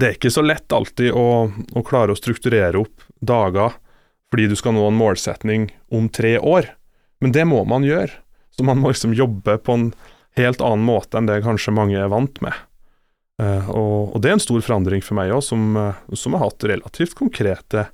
det 0.00 0.06
er 0.06 0.16
ikke 0.16 0.32
så 0.32 0.42
lett 0.46 0.72
alltid 0.72 1.12
å, 1.12 1.50
å, 1.50 1.82
klare 1.84 2.14
å 2.14 2.18
strukturere 2.18 2.78
opp 2.80 3.04
dager 3.20 3.74
fordi 4.30 4.46
du 4.48 4.56
skal 4.56 4.76
nå 4.76 4.86
en 4.86 4.96
målsetning 4.96 5.66
om 5.90 6.06
tre 6.08 6.36
år, 6.38 6.68
men 7.18 7.34
det 7.34 7.42
må 7.50 7.64
man 7.66 7.82
gjøre. 7.82 8.12
Så 8.54 8.62
man 8.62 8.78
må 8.78 8.92
liksom 8.92 9.16
jobbe 9.18 9.56
på 9.58 9.74
en 9.74 9.88
helt 10.38 10.62
annen 10.62 10.86
måte 10.86 11.18
enn 11.18 11.26
det 11.26 11.40
kanskje 11.42 11.74
mange 11.74 11.98
er 11.98 12.12
vant 12.12 12.38
med. 12.44 12.54
Eh, 13.42 13.72
og, 13.74 14.14
og 14.14 14.22
det 14.22 14.30
er 14.30 14.36
en 14.38 14.44
stor 14.44 14.62
forandring 14.62 15.02
for 15.02 15.18
meg 15.18 15.34
òg, 15.34 15.42
som, 15.42 15.74
eh, 15.80 15.98
som 16.14 16.38
har 16.38 16.46
hatt 16.46 16.68
relativt 16.70 17.16
konkrete 17.18 17.88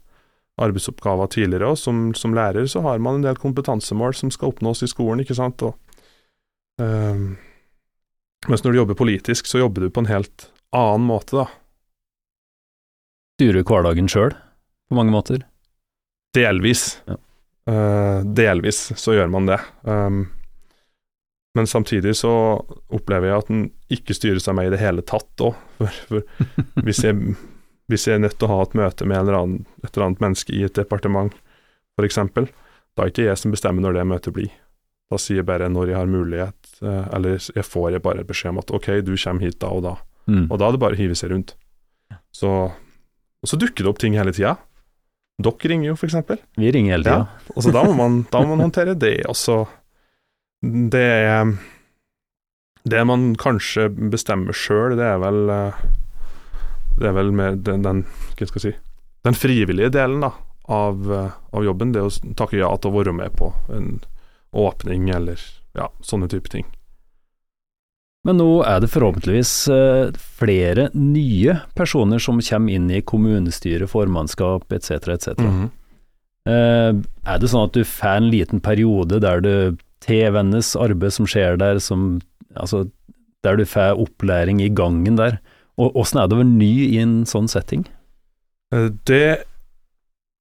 arbeidsoppgaver 0.63 1.31
tidligere. 1.33 1.73
Og 1.73 1.81
som, 1.81 2.11
som, 2.15 2.35
lærer 2.37 2.69
så 2.71 2.83
har 2.87 3.03
man 3.03 3.21
en 3.21 3.27
del 3.27 3.39
kompetansemål 3.41 4.17
som 4.17 4.33
skal 4.35 4.55
oppnås 4.55 4.85
i 4.87 4.91
skolen, 4.91 5.23
ikke 5.25 5.37
sant. 5.37 5.63
Og, 5.67 5.77
um, 6.83 7.35
mens 8.49 8.65
når 8.65 8.73
du 8.73 8.81
jobber 8.81 8.99
politisk, 8.99 9.49
så 9.51 9.65
jobber 9.65 9.87
du 9.87 9.91
på 9.91 10.05
en 10.05 10.11
helt 10.13 10.49
annen 10.77 11.09
måte, 11.09 11.45
da. 11.45 11.47
Styrer 13.37 13.67
hverdagen 13.69 14.09
sjøl, 14.09 14.33
på 14.89 14.97
mange 14.97 15.13
måter? 15.13 15.45
Delvis. 16.37 16.89
Ja. 17.09 17.21
Uh, 17.67 18.23
delvis 18.39 18.93
så 18.95 19.17
gjør 19.17 19.31
man 19.33 19.49
det. 19.49 19.59
Um, 19.83 20.27
men 21.57 21.67
samtidig 21.67 22.13
så 22.17 22.31
opplever 22.93 23.31
jeg 23.31 23.41
at 23.41 23.51
den 23.51 23.63
ikke 23.93 24.15
styrer 24.15 24.43
seg 24.45 24.57
med 24.59 24.69
i 24.69 24.73
det 24.75 24.81
hele 24.83 25.05
tatt 25.07 25.45
òg. 25.45 25.57
For, 25.77 26.01
for 26.09 26.85
hvis, 26.87 27.03
jeg, 27.05 27.35
hvis, 27.91 28.07
jeg, 28.09 28.19
er 28.19 28.25
nødt 28.25 28.39
til 28.39 28.49
å 28.49 28.55
ha 28.55 28.61
et 28.65 28.77
møte 28.79 29.09
med 29.09 29.31
annen, 29.31 29.67
et 29.85 29.91
eller 29.93 30.09
annet 30.09 30.23
menneske 30.25 30.55
i 30.55 30.65
et 30.67 30.79
departement, 30.79 31.35
f.eks., 31.97 32.19
da 32.97 33.05
er 33.05 33.13
ikke 33.13 33.27
jeg 33.27 33.39
som 33.41 33.53
bestemmer 33.53 33.85
når 33.85 33.99
det 33.99 34.07
møtet 34.09 34.35
blir. 34.37 34.53
Da 35.13 35.19
sier 35.21 35.43
jeg 35.43 35.47
bare 35.47 35.69
når 35.71 35.93
jeg 35.93 35.99
har 36.01 36.11
mulighet, 36.11 36.71
eh, 36.83 37.05
eller 37.15 37.37
jeg 37.39 37.67
får 37.67 37.91
jeg 37.95 38.03
bare 38.03 38.25
beskjed 38.27 38.55
om 38.55 38.63
at 38.63 38.73
ok, 38.75 38.89
du 39.07 39.13
kommer 39.15 39.47
hit 39.47 39.61
da 39.63 39.71
og 39.71 39.85
da. 39.85 39.95
Mm. 40.27 40.47
Og 40.49 40.59
da 40.59 40.67
er 40.67 40.75
det 40.75 40.83
bare 40.83 40.97
å 40.97 41.01
hive 41.01 41.19
seg 41.19 41.31
rundt. 41.35 41.55
Så, 42.35 42.51
og 42.73 43.51
så 43.51 43.59
dukker 43.61 43.85
det 43.85 43.93
opp 43.93 44.01
ting 44.03 44.17
hele 44.19 44.35
tida. 44.35 44.57
Dere 45.37 45.71
ringer 45.71 45.91
jo, 45.93 45.97
f.eks. 45.99 46.17
Vi 46.57 46.73
ringer 46.73 46.97
hele 46.97 47.07
tida. 47.07 47.21
Ja, 47.29 47.53
og 47.55 47.65
så 47.65 47.73
da 47.75 47.85
må, 47.87 47.93
man, 47.99 48.23
da 48.33 48.41
må 48.43 48.55
man 48.55 48.67
håndtere 48.67 48.97
det. 48.99 49.19
også. 49.29 49.67
det 50.65 51.05
er 51.05 51.55
Det 52.83 53.05
man 53.07 53.35
kanskje 53.37 53.91
bestemmer 53.93 54.57
sjøl, 54.57 54.97
det 54.97 55.07
er 55.07 55.21
vel 55.23 55.53
eh, 55.53 55.85
Det 56.97 57.09
er 57.09 57.17
vel 57.17 57.33
mer 57.37 57.57
den, 57.61 57.85
den, 57.85 58.05
hva 58.37 58.49
skal 58.49 58.61
jeg 58.61 58.65
si, 58.65 58.75
den 59.27 59.37
frivillige 59.37 59.93
delen 59.97 60.23
da, 60.25 60.33
av, 60.73 61.13
eh, 61.13 61.37
av, 61.53 61.65
jobben. 61.67 61.93
Det 61.93 62.05
å 62.05 62.13
takke 62.39 62.61
ja 62.61 62.71
til 62.79 62.93
å 62.93 62.99
være 62.99 63.15
med 63.17 63.37
på 63.37 63.51
en 63.75 63.99
åpning 64.57 65.11
eller 65.13 65.41
ja, 65.77 65.91
sånne 66.01 66.31
type 66.33 66.53
ting. 66.53 66.67
Men 68.27 68.41
nå 68.41 68.49
er 68.67 68.81
det 68.83 68.91
forhåpentligvis 68.91 69.55
eh, 69.71 70.15
flere 70.41 70.89
nye 70.97 71.61
personer 71.79 72.23
som 72.23 72.41
kommer 72.43 72.79
inn 72.79 72.89
i 72.91 73.05
kommunestyre, 73.07 73.87
formannskap 73.91 74.73
etc. 74.73 74.91
etc. 75.15 75.29
Mm 75.39 75.53
-hmm. 75.59 75.75
Er 76.47 77.39
det 77.43 77.49
sånn 77.51 77.67
at 77.67 77.75
du 77.75 77.85
får 77.85 78.17
en 78.17 78.31
liten 78.31 78.61
periode 78.61 79.19
der 79.19 79.41
du 79.41 79.77
TV-enes 80.07 80.77
arbeid 80.79 81.15
som 81.15 81.27
skjer 81.27 81.59
der, 81.61 81.81
som, 81.83 82.21
altså, 82.55 82.87
der 83.47 83.59
du 83.59 83.65
får 83.69 84.01
opplæring 84.03 84.63
i 84.63 84.73
gangen 84.73 85.19
der. 85.19 85.41
Og 85.81 85.97
Åssen 86.01 86.23
er 86.23 86.29
det 86.29 86.37
å 86.37 86.41
være 86.41 86.55
ny 86.57 86.73
i 86.87 86.99
en 87.03 87.21
sånn 87.29 87.51
setting? 87.53 87.85
Eh, 88.75 88.89
det 89.09 89.45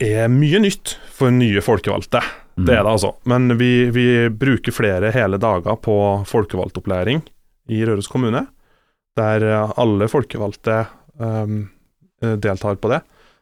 er 0.04 0.32
mye 0.32 0.60
nytt 0.64 0.96
for 1.16 1.32
nye 1.32 1.64
folkevalgte. 1.64 2.22
Mm. 2.56 2.66
Det 2.68 2.76
er 2.76 2.84
det 2.84 2.92
altså. 2.92 3.14
Men 3.28 3.58
vi, 3.60 3.90
vi, 3.96 4.08
bruker 4.32 4.76
flere 4.76 5.12
hele 5.16 5.40
dager 5.42 5.76
på 5.80 5.98
folkevalgtopplæring 6.28 7.24
i 7.72 7.82
Røros 7.88 8.08
kommune, 8.12 8.46
der 9.18 9.44
alle 9.80 10.08
folkevalgte 10.12 10.86
um, 11.20 11.66
deltar 12.22 12.78
på 12.80 12.92
det. 12.92 13.02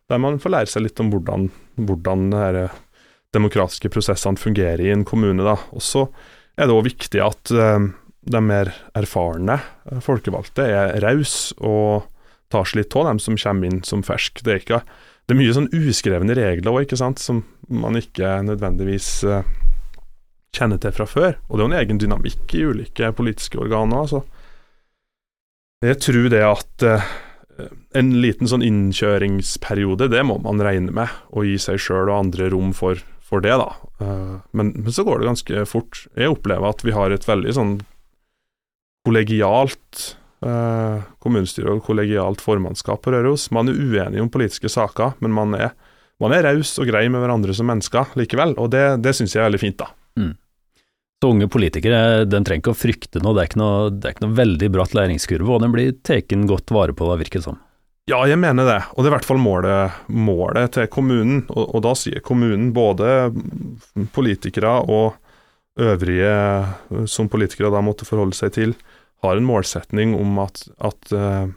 Der 0.09 0.21
man 0.21 0.39
får 0.41 0.53
lære 0.53 0.71
seg 0.71 0.85
litt 0.85 1.01
om 1.01 1.09
hvordan, 1.13 1.47
hvordan 1.81 2.29
de 2.33 2.67
demokratiske 3.33 3.89
prosessene 3.93 4.39
fungerer 4.39 4.81
i 4.85 4.93
en 4.93 5.05
kommune. 5.05 5.43
da. 5.45 5.57
Og 5.73 5.81
så 5.81 6.05
er 6.57 6.69
det 6.69 6.77
òg 6.77 6.85
viktig 6.87 7.21
at 7.25 7.53
uh, 7.53 7.89
de 8.23 8.41
mer 8.43 8.71
erfarne 8.97 9.57
folkevalgte 10.03 10.65
er 10.65 10.99
rause 11.03 11.55
og 11.59 12.05
tar 12.53 12.67
seg 12.69 12.83
litt 12.83 12.95
av 12.99 13.09
dem 13.09 13.19
som 13.23 13.39
kommer 13.39 13.69
inn 13.69 13.81
som 13.87 14.03
fersk. 14.05 14.43
Det 14.45 14.55
er, 14.55 14.83
det 15.25 15.35
er 15.35 15.39
mye 15.39 15.55
sånn 15.55 15.71
uskrevne 15.73 16.37
regler 16.37 16.83
ikke 16.83 16.99
sant, 16.99 17.21
som 17.23 17.43
man 17.67 17.97
ikke 17.99 18.37
nødvendigvis 18.45 19.09
uh, 19.25 19.41
kjenner 20.55 20.79
til 20.81 20.95
fra 20.95 21.09
før. 21.09 21.37
Og 21.49 21.57
det 21.57 21.59
er 21.59 21.65
jo 21.65 21.71
en 21.71 21.79
egen 21.81 22.01
dynamikk 22.03 22.55
i 22.55 22.65
ulike 22.69 23.11
politiske 23.17 23.59
organer. 23.59 24.05
altså. 24.05 24.23
Jeg 25.83 25.99
tror 26.05 26.29
det 26.31 26.43
at 26.47 26.87
en 27.97 28.13
liten 28.23 28.49
sånn 28.49 28.63
innkjøringsperiode, 28.65 30.07
det 30.09 30.21
må 30.25 30.39
man 30.41 30.61
regne 30.63 30.93
med, 30.95 31.11
å 31.33 31.43
gi 31.45 31.57
seg 31.61 31.81
sjøl 31.81 32.07
og 32.07 32.19
andre 32.21 32.47
rom 32.53 32.71
for 32.77 33.01
for 33.33 33.41
det, 33.41 33.55
da. 33.57 33.71
Uh, 34.03 34.37
men, 34.51 34.73
men, 34.75 34.91
så 34.93 35.05
går 35.07 35.21
det 35.21 35.31
ganske 35.31 35.65
fort. 35.69 36.03
Jeg 36.19 36.29
opplever 36.35 36.69
at 36.69 36.83
vi 36.85 36.93
har 36.95 37.13
et 37.13 37.25
veldig 37.27 37.55
sånn 37.57 37.73
kollegialt 39.03 40.03
eh, 40.45 41.01
kommunestyre 41.23 41.77
og 41.77 41.83
kollegialt 41.87 42.43
formannskap 42.43 43.03
på 43.03 43.13
Røros. 43.15 43.49
Man 43.55 43.71
er 43.71 43.79
uenig 43.79 44.21
om 44.23 44.31
politiske 44.31 44.71
saker, 44.71 45.17
men 45.23 45.35
man 45.35 45.57
er, 45.57 45.73
man 46.23 46.35
er 46.35 46.47
raus 46.47 46.75
og 46.79 46.87
grei 46.89 47.05
med 47.11 47.23
hverandre 47.23 47.55
som 47.57 47.69
mennesker 47.71 48.15
likevel, 48.19 48.55
og 48.57 48.71
det, 48.75 48.85
det 49.03 49.15
syns 49.17 49.35
jeg 49.35 49.43
er 49.43 49.49
veldig 49.51 49.63
fint, 49.63 49.79
da. 49.81 49.91
Mm. 50.19 50.33
Så 51.23 51.29
unge 51.31 51.47
politikere 51.47 52.25
de 52.27 52.39
trenger 52.43 52.59
ikke 52.59 52.73
å 52.73 52.75
frykte 52.75 53.21
noe, 53.23 53.35
det 53.35 53.43
er 53.43 53.51
ikke 53.51 53.61
noe, 53.61 53.91
det 53.95 54.09
er 54.09 54.15
ikke 54.15 54.25
noe 54.25 54.39
veldig 54.41 54.71
bratt 54.73 54.97
læringskurve, 54.97 55.53
og 55.55 55.61
den 55.63 55.75
blir 55.75 55.93
tatt 56.03 56.35
godt 56.49 56.73
vare 56.75 56.95
på, 56.97 57.07
virker 57.19 57.39
det 57.39 57.47
som. 57.47 57.61
Ja, 58.11 58.17
jeg 58.27 58.35
mener 58.35 58.67
det, 58.67 58.79
og 58.91 58.99
det 58.99 59.07
er 59.07 59.13
i 59.13 59.15
hvert 59.15 59.27
fall 59.29 59.39
målet, 59.39 59.99
målet 60.11 60.73
til 60.75 60.89
kommunen. 60.91 61.45
Og, 61.47 61.69
og, 61.69 61.77
da 61.85 61.93
sier 61.95 62.19
kommunen 62.19 62.73
både 62.75 63.29
politikere 64.11 64.73
og 64.91 65.15
øvrige 65.79 67.07
som 67.07 67.31
politikere 67.31 67.71
da 67.71 67.79
måtte 67.79 68.03
forholde 68.03 68.35
seg 68.35 68.51
til, 68.57 68.75
har 69.23 69.39
en 69.39 69.47
målsetning 69.47 70.15
om 70.17 70.39
at, 70.43 70.65
at 70.83 71.13
uh, 71.15 71.51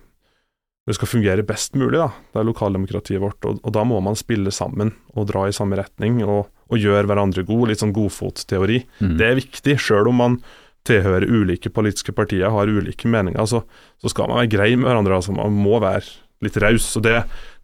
det 0.87 0.94
skal 0.94 1.11
fungere 1.11 1.46
best 1.46 1.75
mulig, 1.75 1.99
da, 1.99 2.12
det 2.30 2.40
er 2.40 2.46
lokaldemokratiet 2.46 3.23
vårt. 3.23 3.42
Og, 3.49 3.58
og, 3.62 3.73
da 3.75 3.82
må 3.88 3.99
man 4.04 4.18
spille 4.18 4.52
sammen 4.54 4.92
og 5.18 5.26
dra 5.32 5.49
i 5.49 5.54
samme 5.54 5.78
retning 5.80 6.20
og, 6.23 6.46
og 6.70 6.78
gjøre 6.78 7.08
hverandre 7.11 7.42
god, 7.49 7.64
litt 7.70 7.82
sånn 7.82 7.94
godfotteori. 7.96 8.85
Mm. 9.02 9.16
Det 9.18 9.26
er 9.26 9.40
viktig, 9.40 9.80
sjøl 9.82 10.12
om 10.12 10.23
man 10.23 10.38
tilhører 10.87 11.26
ulike 11.26 11.73
politiske 11.75 12.14
partier, 12.14 12.52
har 12.54 12.70
ulike 12.70 13.11
meninger, 13.11 13.49
så, 13.50 13.64
så 13.99 14.12
skal 14.12 14.30
man 14.30 14.44
være 14.44 14.52
grei 14.54 14.70
med 14.76 14.87
hverandre. 14.87 15.18
altså 15.18 15.35
Man 15.35 15.58
må 15.58 15.80
være 15.82 16.06
litt 16.46 16.58
raus. 16.62 16.87
Og 16.99 17.02
det, 17.06 17.16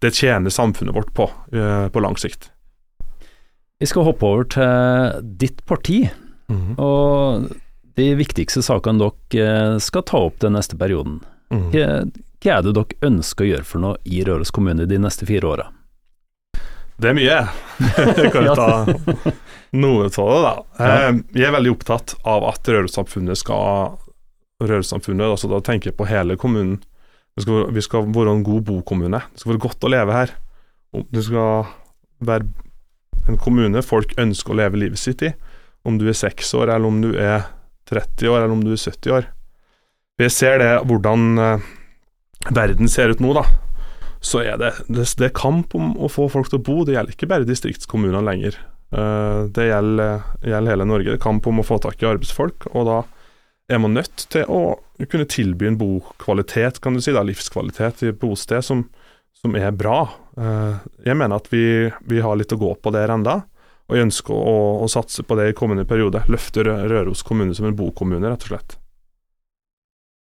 det, 0.02 0.14
tjener 0.18 0.50
samfunnet 0.50 0.96
vårt 0.96 1.12
på, 1.14 1.28
uh, 1.54 1.86
på 1.92 2.02
lang 2.02 2.18
sikt. 2.18 2.50
Vi 3.82 3.86
skal 3.90 4.06
hoppe 4.06 4.26
over 4.26 4.50
til 4.50 5.22
ditt 5.38 5.62
parti, 5.66 6.08
mm 6.50 6.58
-hmm. 6.58 6.74
og 6.78 7.50
de 7.98 8.08
viktigste 8.16 8.62
sakene 8.64 9.02
dere 9.02 9.46
eh, 9.74 9.78
skal 9.82 10.04
ta 10.08 10.24
opp 10.28 10.40
den 10.42 10.56
neste 10.56 10.78
perioden. 10.80 11.20
Mm. 11.52 11.68
Hva, 11.72 11.86
hva, 12.42 12.56
er 12.56 12.66
det 12.66 12.74
dere 12.78 13.08
ønsker 13.10 13.44
å 13.44 13.50
gjøre 13.50 13.68
for 13.68 13.84
noe 13.84 14.00
i 14.04 14.22
Røros 14.26 14.52
kommune 14.54 14.88
de 14.88 15.00
neste 15.00 15.28
fire 15.28 15.48
åra? 15.48 15.68
Det 17.02 17.10
er 17.10 17.16
mye. 17.18 17.40
Jeg 18.22 18.30
kan 18.32 18.46
jo 18.46 18.54
ta 18.56 18.70
noe 19.72 20.06
av 20.06 20.30
det, 20.30 20.40
da. 20.44 20.54
Eh, 20.84 21.10
jeg 21.32 21.46
er 21.48 21.54
veldig 21.54 21.72
opptatt 21.72 22.14
av 22.28 22.44
at 22.50 22.68
Røros-samfunnet 22.68 23.40
skal 23.40 23.94
Røros-samfunnet, 24.62 25.32
altså 25.32 25.48
da 25.50 25.62
tenker 25.64 25.90
jeg 25.90 25.96
på 25.98 26.06
hele 26.06 26.36
kommunen, 26.38 26.76
vi 27.34 27.42
skal, 27.46 27.70
vi 27.72 27.82
skal, 27.82 28.10
være 28.12 28.34
en 28.36 28.44
god 28.44 28.66
bokommune. 28.68 29.22
Det 29.32 29.40
skal 29.40 29.54
være 29.54 29.62
godt 29.64 29.86
å 29.88 29.90
leve 29.90 30.16
her. 30.18 30.34
Det 31.16 31.22
skal 31.24 31.70
være 32.22 32.44
en 33.30 33.38
kommune 33.40 33.80
folk 33.86 34.12
ønsker 34.20 34.52
å 34.52 34.58
leve 34.60 34.82
livet 34.82 35.00
sitt 35.00 35.24
i. 35.24 35.32
Om 35.88 35.96
du 35.98 36.04
er 36.10 36.18
6 36.18 36.52
år, 36.60 36.74
eller 36.74 36.92
om 36.92 37.00
du 37.00 37.14
er 37.16 37.48
30 37.92 38.32
år, 38.32 38.40
eller 38.40 38.56
om 38.56 38.64
du 38.64 38.72
er 38.74 38.80
70 38.80 39.16
år. 39.18 39.30
Vi 40.20 40.28
ser 40.32 40.58
det 40.62 40.72
hvordan 40.88 41.28
uh, 41.40 41.70
verden 42.52 42.90
ser 42.90 43.12
ut 43.12 43.22
nå, 43.22 43.32
da. 43.36 43.46
Så 44.22 44.42
er 44.44 44.58
det, 44.60 44.74
det, 44.86 45.06
det, 45.18 45.30
er 45.30 45.34
kamp 45.34 45.74
om 45.74 45.96
å 45.98 46.10
få 46.12 46.28
folk 46.30 46.50
til 46.50 46.60
å 46.60 46.66
bo. 46.66 46.82
Det 46.86 46.94
gjelder 46.96 47.16
ikke 47.16 47.30
bare 47.30 47.48
distriktskommunene 47.48 48.22
lenger. 48.26 48.58
Uh, 48.92 49.48
det 49.54 49.70
gjelder, 49.70 50.22
gjelder 50.46 50.76
hele 50.76 50.86
Norge. 50.88 51.10
Det 51.10 51.18
er 51.18 51.26
kamp 51.26 51.48
om 51.50 51.62
å 51.62 51.66
få 51.66 51.80
tak 51.82 52.02
i 52.02 52.08
arbeidsfolk. 52.12 52.70
og 52.72 52.88
da 52.90 53.02
er 53.72 53.80
man 53.80 53.94
nødt 53.96 54.26
til 54.32 54.48
å 54.50 54.62
kunne 55.08 55.28
tilby 55.30 55.68
en 55.70 55.78
bokvalitet, 55.80 56.80
kan 56.82 56.94
du 56.94 57.02
si, 57.02 57.14
da, 57.14 57.24
livskvalitet 57.26 58.04
i 58.06 58.12
bosted 58.16 58.64
som, 58.66 58.84
som, 59.38 59.56
er 59.58 59.72
bra. 59.76 60.04
Eh, 60.36 60.82
jeg 61.08 61.18
mener 61.18 61.38
at 61.38 61.48
vi, 61.52 61.64
vi 62.08 62.20
har 62.24 62.38
litt 62.38 62.54
å 62.54 62.60
gå 62.60 62.74
på 62.82 62.92
der 62.94 63.12
enda, 63.14 63.42
og 63.88 63.96
jeg 63.96 64.06
ønsker 64.08 64.34
å, 64.34 64.54
å, 64.84 64.88
satse 64.90 65.24
på 65.26 65.36
det 65.38 65.50
i 65.50 65.56
kommende 65.56 65.84
periode. 65.88 66.22
Løfte 66.32 66.64
Røros 66.64 67.24
kommune 67.26 67.54
som 67.56 67.66
en 67.68 67.76
bokommune, 67.76 68.24
rett 68.28 68.46
og 68.46 68.54
slett. 68.54 68.78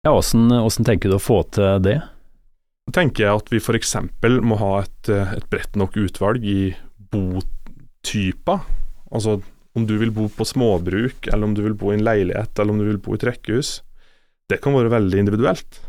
Ja, 0.04 0.12
Hvordan 0.12 0.84
tenker 0.84 1.08
du 1.08 1.16
å 1.16 1.22
få 1.22 1.40
til 1.54 1.80
det? 1.84 2.00
Da 2.84 2.96
tenker 2.98 3.24
jeg 3.24 3.40
at 3.40 3.48
vi 3.52 3.62
f.eks. 3.62 3.94
må 4.44 4.58
ha 4.60 4.72
et, 4.82 5.08
et 5.08 5.46
bredt 5.52 5.78
nok 5.80 5.96
utvalg 5.96 6.44
i 6.44 6.74
botyper. 7.14 8.66
Altså 9.14 9.38
om 9.74 9.86
du 9.88 9.96
vil 9.98 10.12
bo 10.14 10.28
på 10.30 10.46
småbruk, 10.46 11.26
eller 11.26 11.48
om 11.48 11.54
du 11.56 11.64
vil 11.64 11.74
bo 11.78 11.90
i 11.90 11.96
en 11.96 12.04
leilighet, 12.06 12.52
eller 12.58 12.74
om 12.74 12.82
du 12.82 12.86
vil 12.86 13.00
bo 13.02 13.14
i 13.14 13.18
et 13.18 13.26
rekkehus, 13.26 13.78
det 14.50 14.60
kan 14.62 14.76
være 14.76 14.92
veldig 14.92 15.24
individuelt. 15.24 15.80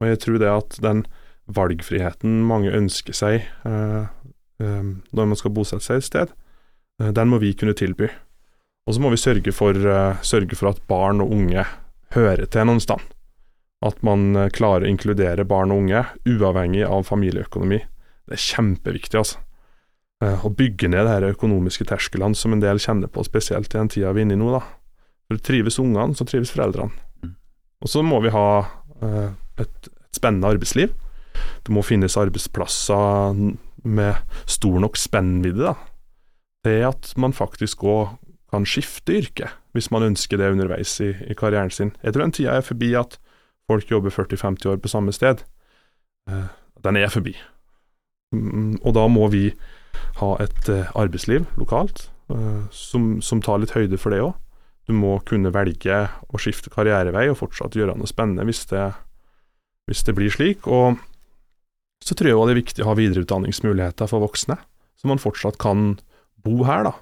Og 0.00 0.08
jeg 0.08 0.20
tror 0.22 0.38
det 0.40 0.48
at 0.48 0.78
den 0.80 1.02
valgfriheten 1.50 2.38
mange 2.46 2.72
ønsker 2.72 3.16
seg 3.16 3.42
eh, 3.66 4.04
eh, 4.62 4.92
når 5.10 5.28
man 5.32 5.38
skal 5.38 5.52
bosette 5.52 5.84
seg 5.84 6.00
et 6.00 6.06
sted, 6.06 6.32
den 7.00 7.30
må 7.32 7.40
vi 7.40 7.54
kunne 7.56 7.76
tilby. 7.76 8.10
Og 8.88 8.96
så 8.96 9.02
må 9.02 9.12
vi 9.12 9.20
sørge 9.20 9.52
for, 9.54 9.76
eh, 9.76 10.20
sørge 10.22 10.56
for, 10.56 10.70
at 10.70 10.82
barn 10.88 11.20
og 11.20 11.32
unge 11.32 11.64
hører 12.14 12.46
til 12.46 12.66
noen 12.66 12.80
sted. 12.80 13.00
At 13.86 14.02
man 14.02 14.34
eh, 14.36 14.50
klarer 14.50 14.86
å 14.86 14.90
inkludere 14.90 15.46
barn 15.48 15.70
og 15.72 15.84
unge, 15.84 16.04
uavhengig 16.26 16.82
av 16.86 17.06
familieøkonomi. 17.08 17.78
Det 18.26 18.36
er 18.36 18.44
kjempeviktig, 18.46 19.20
altså. 19.20 19.38
Eh, 20.24 20.44
å 20.44 20.52
bygge 20.52 20.90
ned 20.92 21.06
de 21.06 21.32
økonomiske 21.32 21.86
terskelene 21.88 22.36
som 22.36 22.52
en 22.52 22.60
del 22.60 22.80
kjenner 22.82 23.08
på, 23.08 23.24
spesielt 23.24 23.72
i 23.72 23.78
den 23.78 23.88
tida 23.88 24.12
vi 24.12 24.24
er 24.24 24.28
inne 24.28 24.36
i 24.36 24.40
nå. 24.40 24.50
da. 24.52 24.64
For 25.30 25.38
trives 25.38 25.78
ungene, 25.78 26.16
så 26.18 26.26
trives 26.26 26.52
foreldrene. 26.52 26.90
Mm. 27.22 27.36
Og 27.80 27.88
så 27.88 28.02
må 28.04 28.20
vi 28.24 28.34
ha 28.34 28.48
eh, 29.00 29.30
et, 29.62 29.88
et 29.88 30.18
spennende 30.18 30.50
arbeidsliv. 30.50 30.92
Det 31.64 31.72
må 31.72 31.84
finnes 31.86 32.18
arbeidsplasser 32.20 33.38
med 33.84 34.36
stor 34.50 34.82
nok 34.82 34.98
spennvidde 35.00 35.70
da. 35.70 35.76
Til 36.64 36.84
at 36.88 37.12
man 37.16 37.32
faktisk 37.36 37.84
òg 37.84 38.16
kan 38.50 38.66
skifte 38.66 39.14
yrke, 39.20 39.48
hvis 39.72 39.90
man 39.94 40.02
ønsker 40.02 40.40
det 40.40 40.50
underveis 40.50 40.96
i, 41.00 41.12
i 41.30 41.36
karrieren 41.38 41.70
sin. 41.70 41.92
Jeg 42.02 42.14
tror 42.14 42.26
den 42.26 42.34
tida 42.34 42.56
er 42.58 42.66
forbi 42.66 42.92
at 42.98 43.18
folk 43.70 43.90
jobber 43.90 44.10
40-50 44.10 44.72
år 44.72 44.80
på 44.82 44.90
samme 44.90 45.14
sted. 45.14 45.44
Eh, 46.28 46.48
den 46.84 46.98
er 46.98 47.12
forbi. 47.12 47.36
Mm, 48.34 48.80
og 48.82 48.94
da 48.94 49.06
må 49.10 49.28
vi 49.30 49.50
ha 50.20 50.30
et 50.42 50.70
eh, 50.70 50.90
arbeidsliv 50.98 51.46
lokalt 51.58 52.08
eh, 52.30 52.66
som, 52.74 53.20
som 53.22 53.42
tar 53.42 53.62
litt 53.62 53.74
høyde 53.76 53.98
for 53.98 54.14
det 54.14 54.22
òg. 54.24 54.34
Du 54.90 54.94
må 54.96 55.20
kunne 55.26 55.52
velge 55.54 56.02
å 56.26 56.40
skifte 56.42 56.72
karrierevei 56.72 57.28
og 57.30 57.38
fortsatt 57.38 57.78
gjøre 57.78 57.94
noe 57.98 58.10
spennende 58.10 58.46
hvis 58.48 58.64
det, 58.72 58.88
hvis 59.86 60.02
det 60.06 60.16
blir 60.18 60.34
slik. 60.34 60.66
Og 60.66 60.98
så 62.02 62.16
tror 62.16 62.32
jeg 62.32 62.48
det 62.48 62.54
er 62.54 62.62
viktig 62.62 62.84
å 62.84 62.90
ha 62.90 62.98
videreutdanningsmuligheter 62.98 64.10
for 64.10 64.24
voksne, 64.24 64.56
så 64.98 65.10
man 65.10 65.20
fortsatt 65.22 65.60
kan 65.62 66.00
bo 66.44 66.64
her, 66.68 66.86
da, 66.88 66.94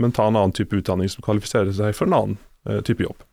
men 0.00 0.12
ta 0.14 0.28
en 0.28 0.36
annen 0.36 0.54
type 0.56 0.76
utdanning 0.76 1.10
som 1.12 1.24
kvalifiserer 1.26 1.72
seg 1.76 1.96
for 1.96 2.08
en 2.08 2.18
annen 2.18 2.38
uh, 2.68 2.80
type 2.86 3.04
jobb. 3.04 3.24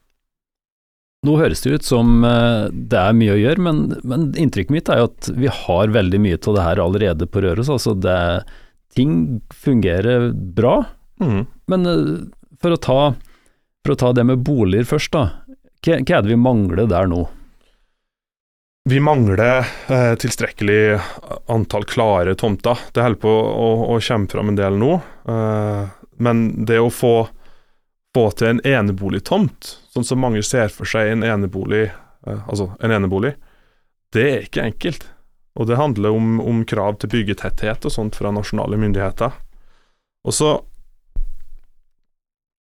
Nå 1.24 1.38
høres 1.40 1.64
det 1.64 1.78
ut 1.78 1.88
som 1.88 2.26
uh, 2.28 2.68
det 2.72 3.00
er 3.00 3.16
mye 3.16 3.36
å 3.36 3.40
gjøre, 3.40 3.64
men, 3.64 3.84
men, 4.04 4.28
inntrykket 4.40 4.76
mitt 4.76 4.92
er 4.92 5.04
jo 5.04 5.10
at 5.12 5.30
vi 5.40 5.52
har 5.52 5.94
veldig 5.96 6.20
mye 6.24 6.40
av 6.40 6.58
det 6.58 6.66
her 6.68 6.84
allerede 6.84 7.28
på 7.32 7.44
Røros. 7.46 7.72
Altså 7.72 7.96
det, 7.96 8.18
ting 8.96 9.40
fungerer 9.56 10.32
bra, 10.34 10.82
mm. 11.24 11.46
men 11.72 11.88
uh, 11.88 12.18
for, 12.60 12.76
å 12.76 12.82
ta, 12.82 13.00
for, 13.86 13.96
å 13.96 14.00
ta, 14.00 14.12
det 14.16 14.28
med 14.28 14.44
boliger 14.44 14.90
først, 14.90 15.16
da. 15.16 15.24
Hva, 15.84 16.00
hva 16.00 16.20
er 16.20 16.26
det 16.26 16.32
vi 16.32 16.40
mangler 16.40 16.88
der 16.92 17.08
nå? 17.12 17.26
Vi 18.90 19.00
mangler 19.00 19.66
eh, 19.90 20.16
tilstrekkelig 20.16 21.00
antall 21.46 21.86
klare 21.88 22.36
tomter. 22.36 22.80
Det 22.92 23.04
holder 23.06 23.20
på 23.22 23.32
å, 23.32 23.68
å, 23.96 24.00
komme 24.04 24.28
fram 24.28 24.52
en 24.52 24.60
del 24.60 24.76
nå. 24.76 24.98
Eh, 25.32 25.86
men 26.20 26.42
det 26.68 26.82
å 26.84 26.90
få, 26.92 27.14
få 28.16 28.26
til 28.36 28.50
en 28.50 28.60
eneboligtomt, 28.68 29.78
sånn 29.94 30.08
som 30.08 30.20
mange 30.20 30.44
ser 30.44 30.68
for 30.76 30.90
seg 30.90 31.14
en 31.14 31.24
enebolig, 31.24 31.86
eh, 32.28 32.44
altså 32.44 32.74
en 32.84 32.92
enebolig, 32.92 33.38
det 34.12 34.28
er 34.34 34.44
ikke 34.50 34.68
enkelt. 34.68 35.08
Og 35.56 35.70
det 35.70 35.80
handler 35.80 36.12
om, 36.12 36.42
om 36.44 36.66
krav 36.68 37.00
til 37.00 37.14
byggetetthet 37.14 37.88
og 37.88 37.96
sånt 37.96 38.20
fra 38.20 38.36
nasjonale 38.36 38.76
myndigheter. 38.84 39.32
Og 40.28 40.36
så 40.36 40.58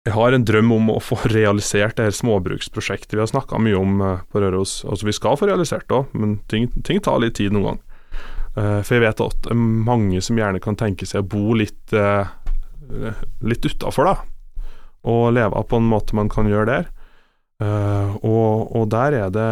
jeg 0.07 0.15
har 0.15 0.33
en 0.33 0.45
drøm 0.45 0.71
om 0.73 0.89
å 0.95 0.99
få 1.03 1.19
realisert 1.35 1.97
det 1.97 2.09
her 2.09 2.17
småbruksprosjektet 2.17 3.15
vi 3.15 3.21
har 3.23 3.29
snakka 3.29 3.61
mye 3.61 3.77
om 3.77 4.01
uh, 4.01 4.25
på 4.31 4.41
Røros. 4.43 4.81
Altså 4.89 5.09
Vi 5.09 5.15
skal 5.17 5.37
få 5.39 5.49
realisert 5.49 5.87
det 5.87 5.97
òg, 5.99 6.13
men 6.17 6.39
ting, 6.51 6.69
ting, 6.85 7.01
tar 7.03 7.21
litt 7.21 7.37
tid 7.39 7.53
noen 7.53 7.71
gang. 7.71 7.81
Uh, 8.57 8.79
for 8.83 8.97
jeg 8.97 9.05
vet 9.05 9.23
at 9.23 9.43
det 9.45 9.53
er 9.53 9.61
mange 9.61 10.21
som 10.25 10.39
gjerne 10.39 10.61
kan 10.63 10.79
tenke 10.79 11.07
seg 11.07 11.23
å 11.23 11.29
bo 11.31 11.57
litt 11.57 11.93
uh, 11.95 12.27
litt 13.45 13.63
utafor, 13.63 14.09
da. 14.09 14.15
Og 15.07 15.31
leve 15.37 15.61
på 15.69 15.79
en 15.79 15.87
måte 15.87 16.17
man 16.17 16.29
kan 16.29 16.49
gjøre 16.49 16.67
der. 16.67 16.89
Og, 17.61 18.73
og, 18.73 18.87
der 18.91 19.15
er 19.15 19.29
det 19.31 19.45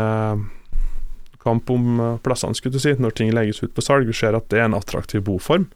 kamp 1.44 1.70
om 1.74 2.00
eh, 2.00 2.18
plassene, 2.26 2.58
skulle 2.58 2.78
du 2.78 2.84
si, 2.84 2.96
når 2.98 3.16
ting 3.18 3.32
legges 3.36 3.62
ut 3.64 3.74
på 3.76 3.84
salg. 3.86 4.10
Vi 4.10 4.18
ser 4.18 4.38
at 4.38 4.50
det 4.52 4.62
er 4.62 4.70
en 4.70 4.78
attraktiv 4.78 5.24
boform, 5.28 5.70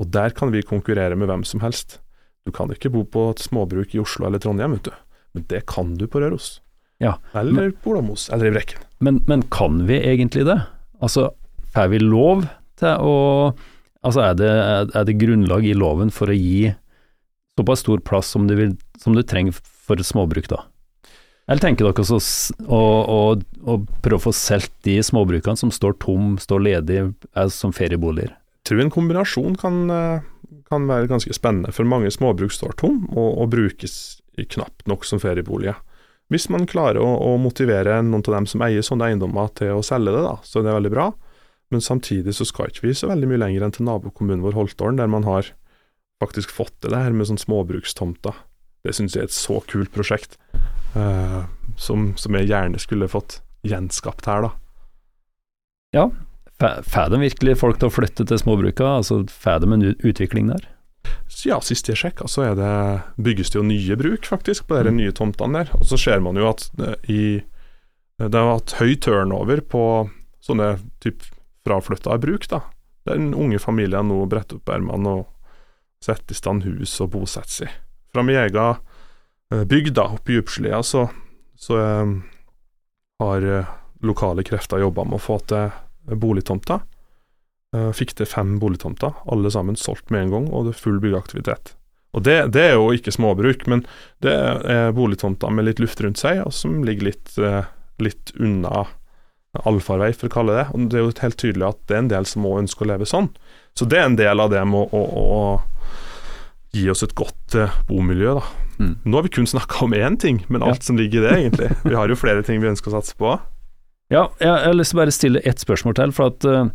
og 0.00 0.10
der 0.14 0.34
kan 0.36 0.52
vi 0.54 0.64
konkurrere 0.66 1.16
med 1.18 1.30
hvem 1.30 1.44
som 1.48 1.62
helst. 1.64 2.00
Du 2.44 2.52
kan 2.52 2.72
ikke 2.72 2.92
bo 2.92 3.04
på 3.08 3.30
et 3.32 3.40
småbruk 3.40 3.94
i 3.96 4.02
Oslo 4.02 4.28
eller 4.28 4.42
Trondheim, 4.42 4.76
vet 4.76 4.90
du. 4.90 4.96
Men 5.34 5.46
det 5.50 5.64
kan 5.70 5.94
du 5.98 6.06
på 6.10 6.20
Røros. 6.20 6.58
Ja, 7.02 7.16
eller 7.34 7.72
på 7.82 7.94
Olamos, 7.94 8.28
eller 8.32 8.50
i 8.50 8.54
Brekken. 8.54 8.82
Men, 9.02 9.22
men, 9.26 9.42
kan 9.52 9.82
vi 9.88 9.96
egentlig 9.98 10.44
det? 10.46 10.60
Altså, 11.02 11.30
får 11.74 11.88
vi 11.94 12.02
lov 12.04 12.46
til 12.80 13.00
å 13.00 13.14
Altså, 14.04 14.20
er 14.20 14.34
det, 14.36 14.48
er 14.92 15.04
det 15.08 15.14
grunnlag 15.16 15.64
i 15.64 15.70
loven 15.72 16.10
for 16.12 16.28
å 16.28 16.34
gi 16.36 16.74
såpass 17.56 17.80
stor 17.80 18.02
plass 18.04 18.28
som 18.34 18.44
du, 18.44 18.52
vil, 18.58 18.74
som 19.00 19.14
du 19.16 19.22
trenger 19.24 19.56
for 19.56 19.96
et 19.96 20.04
småbruk, 20.04 20.44
da? 20.50 20.58
Eller 21.48 21.64
tenker 21.64 21.88
dere 21.88 22.04
også 22.04 22.18
å, 22.68 22.82
å, 23.08 23.18
å 23.64 23.78
prøve 24.04 24.18
å 24.20 24.24
få 24.26 24.34
solgt 24.36 24.74
de 24.84 24.98
småbrukene 25.00 25.56
som 25.56 25.72
står 25.72 25.96
tom, 26.04 26.34
står 26.36 26.66
ledig, 26.66 26.98
er 27.32 27.48
som 27.48 27.72
ferieboliger? 27.72 28.34
Tror 28.64 28.80
en 28.80 28.92
kombinasjon 28.92 29.56
kan, 29.60 29.90
eh, 29.90 30.20
kan, 30.68 30.86
være 30.88 31.10
ganske 31.10 31.34
spennende, 31.36 31.72
for 31.72 31.84
mange 31.84 32.10
småbruk 32.10 32.52
står 32.52 32.76
tom 32.80 33.04
og, 33.12 33.42
og 33.42 33.50
brukes 33.52 34.22
knapt 34.36 34.86
nok 34.90 35.04
som 35.04 35.20
ferieboliger. 35.20 35.76
Hvis 36.32 36.48
man 36.48 36.64
klarer 36.66 37.02
å, 37.04 37.10
å, 37.20 37.34
motivere 37.38 38.00
noen 38.02 38.24
av 38.24 38.38
dem 38.38 38.46
som 38.48 38.64
eier 38.64 38.82
sånne 38.82 39.10
eiendommer 39.10 39.52
til 39.58 39.76
å 39.76 39.84
selge 39.84 40.14
det, 40.14 40.22
da, 40.24 40.38
så 40.42 40.64
det 40.64 40.72
veldig 40.72 40.94
bra. 40.94 41.10
Men 41.70 41.84
samtidig 41.84 42.34
så 42.36 42.46
skal 42.48 42.72
ikke 42.72 42.86
vi 42.86 42.96
så 42.96 43.10
veldig 43.10 43.28
mye 43.28 43.42
lenger 43.44 43.66
enn 43.66 43.76
til 43.76 43.86
nabokommunen 43.88 44.42
vår 44.44 44.56
Holtålen, 44.56 44.98
der 45.00 45.10
man 45.12 45.28
har 45.28 45.52
faktisk 46.22 46.52
fått 46.54 46.74
til 46.80 46.94
det 46.94 47.02
her 47.04 47.14
med 47.16 47.28
sånn 47.28 47.40
småbrukstomter. 47.40 48.36
Det 48.84 48.96
syns 48.96 49.16
jeg 49.16 49.26
er 49.26 49.28
et 49.28 49.36
så 49.36 49.60
kult 49.68 49.92
prosjekt, 49.92 50.38
uh, 50.96 51.44
som, 51.80 52.12
som, 52.20 52.36
jeg 52.36 52.50
gjerne 52.50 52.80
skulle 52.80 53.08
fått 53.10 53.40
gjenskapt 53.64 54.28
her, 54.28 54.48
da. 54.48 54.52
Ja, 55.96 56.08
får 56.60 57.10
de 57.10 57.20
virkelig 57.20 57.58
folk 57.60 57.80
til 57.80 57.90
å 57.90 57.94
flytte 57.94 58.26
til 58.28 58.40
småbruka? 58.40 58.86
Altså 59.00 59.22
får 59.30 59.64
de 59.64 59.72
en 59.74 59.86
utvikling 59.94 60.52
der? 60.52 60.68
Ja, 61.44 61.58
sist 61.60 61.88
jeg 61.90 61.98
sjekka, 62.00 62.28
så 62.30 62.46
det, 62.56 62.68
bygges 63.20 63.50
det 63.52 63.58
jo 63.58 63.64
nye 63.66 63.96
bruk, 64.00 64.24
faktisk, 64.28 64.68
på 64.68 64.78
de 64.78 64.92
mm. 64.92 65.00
nye 65.00 65.14
tomtene 65.16 65.64
der. 65.64 65.72
Og 65.76 65.84
så 65.88 65.98
ser 66.00 66.22
man 66.24 66.38
jo 66.40 66.46
at 66.48 66.68
det, 66.78 66.94
i, 67.12 67.42
det 68.22 68.32
har 68.32 68.54
hatt 68.54 68.76
høy 68.78 68.94
turnover 69.02 69.60
på 69.60 69.82
sånne 70.44 70.76
typ 71.04 71.26
fraflytta 71.66 72.16
bruk, 72.22 72.48
da. 72.48 72.62
Der 73.04 73.20
unge 73.20 73.60
familien 73.60 74.08
nå 74.08 74.22
bretter 74.30 74.60
opp 74.60 74.70
ermene 74.72 75.18
og 75.18 76.04
sette 76.04 76.32
i 76.32 76.38
stand 76.38 76.64
hus 76.64 76.94
og 77.04 77.12
bosette 77.16 77.52
seg. 77.52 77.72
Fra 78.14 78.24
min 78.24 78.38
egen 78.40 78.78
eh, 79.52 79.64
bygd, 79.68 79.98
oppe 80.00 80.32
i 80.32 80.38
Djupslia, 80.38 80.80
så, 80.86 81.08
så 81.56 81.80
um, 81.80 82.18
har 83.20 83.44
lokale 84.04 84.44
krefter 84.46 84.80
jobba 84.84 85.04
med 85.08 85.18
å 85.18 85.24
få 85.24 85.38
til 85.48 85.72
boligtomter. 86.08 86.82
Uh, 87.74 87.90
fikk 87.96 88.14
til 88.18 88.28
fem 88.30 88.58
boligtomter, 88.62 89.16
alle 89.30 89.50
sammen 89.50 89.78
solgt 89.78 90.12
med 90.14 90.26
en 90.26 90.34
gang, 90.36 90.50
og 90.54 90.68
det 90.68 90.74
er 90.74 90.82
full 90.84 91.00
byggeaktivitet. 91.02 91.74
Og 92.14 92.22
det, 92.22 92.36
det, 92.54 92.62
er 92.62 92.76
jo 92.76 92.92
ikke 92.94 93.12
småbruk, 93.14 93.64
men 93.70 93.82
det 94.22 94.34
er 94.70 94.92
boligtomter 94.94 95.50
med 95.50 95.66
litt 95.66 95.80
luft 95.82 95.98
rundt 96.04 96.20
seg, 96.20 96.44
og 96.44 96.54
som 96.54 96.84
ligger 96.86 97.10
litt, 97.10 97.32
uh, 97.42 97.66
litt 98.02 98.30
unna 98.38 98.84
allfarvei, 99.66 100.12
for 100.14 100.30
å 100.30 100.34
kalle 100.34 100.58
det. 100.60 100.66
Og 100.74 100.86
det 100.90 101.00
er 101.00 101.04
jo 101.04 101.14
helt 101.24 101.40
tydelig 101.42 101.66
at 101.72 101.80
det 101.88 101.96
er 101.96 102.04
en 102.04 102.12
del 102.12 102.28
som 102.30 102.46
òg 102.46 102.60
ønsker 102.64 102.86
å 102.86 102.92
leve 102.92 103.08
sånn. 103.10 103.32
Så 103.74 103.86
det 103.90 103.98
er 103.98 104.06
en 104.06 104.18
del 104.18 104.42
av 104.42 104.52
det 104.54 104.62
med 104.70 104.94
å, 104.94 105.02
å, 105.02 105.24
å 105.34 106.74
gi 106.74 106.86
oss 106.90 107.02
et 107.06 107.16
godt 107.18 107.58
uh, 107.58 107.74
bomiljø, 107.90 108.36
da. 108.38 108.46
Mm. 108.74 108.94
Nå 109.06 109.18
har 109.18 109.26
vi 109.26 109.34
kun 109.36 109.46
snakka 109.46 109.84
om 109.86 109.94
én 109.94 110.16
ting, 110.18 110.40
men 110.50 110.62
alt 110.62 110.82
ja. 110.82 110.88
som 110.88 110.98
ligger 110.98 111.22
i 111.22 111.26
det, 111.26 111.34
egentlig. 111.40 111.70
Vi 111.86 111.94
har 111.98 112.10
jo 112.10 112.18
flere 112.18 112.42
ting 112.46 112.62
vi 112.62 112.70
ønsker 112.70 112.90
å 112.90 112.96
satse 112.96 113.18
på. 113.18 113.36
Ja, 114.14 114.28
jeg 114.38 114.50
har 114.50 114.76
lyst 114.76 114.94
til 114.94 115.00
å 115.00 115.02
bare 115.02 115.14
stille 115.14 115.42
ett 115.42 115.62
spørsmål 115.62 115.96
til. 115.98 116.14
For 116.14 116.30
at 116.30 116.46
uh, 116.46 116.68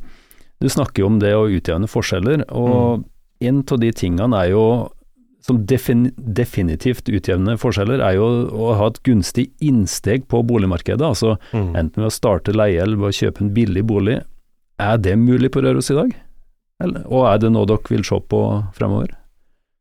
du 0.60 0.70
snakker 0.70 1.04
jo 1.04 1.10
om 1.14 1.20
det 1.22 1.34
å 1.38 1.48
utjevne 1.48 1.90
forskjeller, 1.90 2.44
og 2.52 3.00
mm. 3.00 3.06
en 3.50 3.62
av 3.64 3.84
de 3.84 3.92
tingene 3.96 4.42
er 4.44 4.54
jo 4.54 4.66
som 5.46 5.62
defin 5.66 6.10
definitivt 6.18 7.08
utjevner 7.10 7.58
forskjeller, 7.58 8.04
er 8.04 8.18
jo 8.18 8.28
å 8.52 8.74
ha 8.78 8.90
et 8.92 9.00
gunstig 9.08 9.48
innsteg 9.64 10.28
på 10.30 10.42
boligmarkedet. 10.46 11.06
Altså 11.06 11.38
mm. 11.54 11.72
enten 11.80 12.04
ved 12.04 12.10
å 12.10 12.14
starte 12.14 12.56
leie 12.56 12.82
eller 12.84 13.00
ved 13.00 13.14
å 13.14 13.20
kjøpe 13.22 13.46
en 13.46 13.54
billig 13.56 13.86
bolig. 13.88 14.20
Er 14.80 15.00
det 15.00 15.16
mulig 15.20 15.52
på 15.56 15.64
Røros 15.64 15.90
i 15.94 15.98
dag? 15.98 16.12
Eller, 16.84 17.08
og 17.08 17.26
er 17.32 17.42
det 17.44 17.54
noe 17.56 17.68
dere 17.68 17.92
vil 17.92 18.06
se 18.08 18.20
på 18.32 18.44
fremover? 18.76 19.16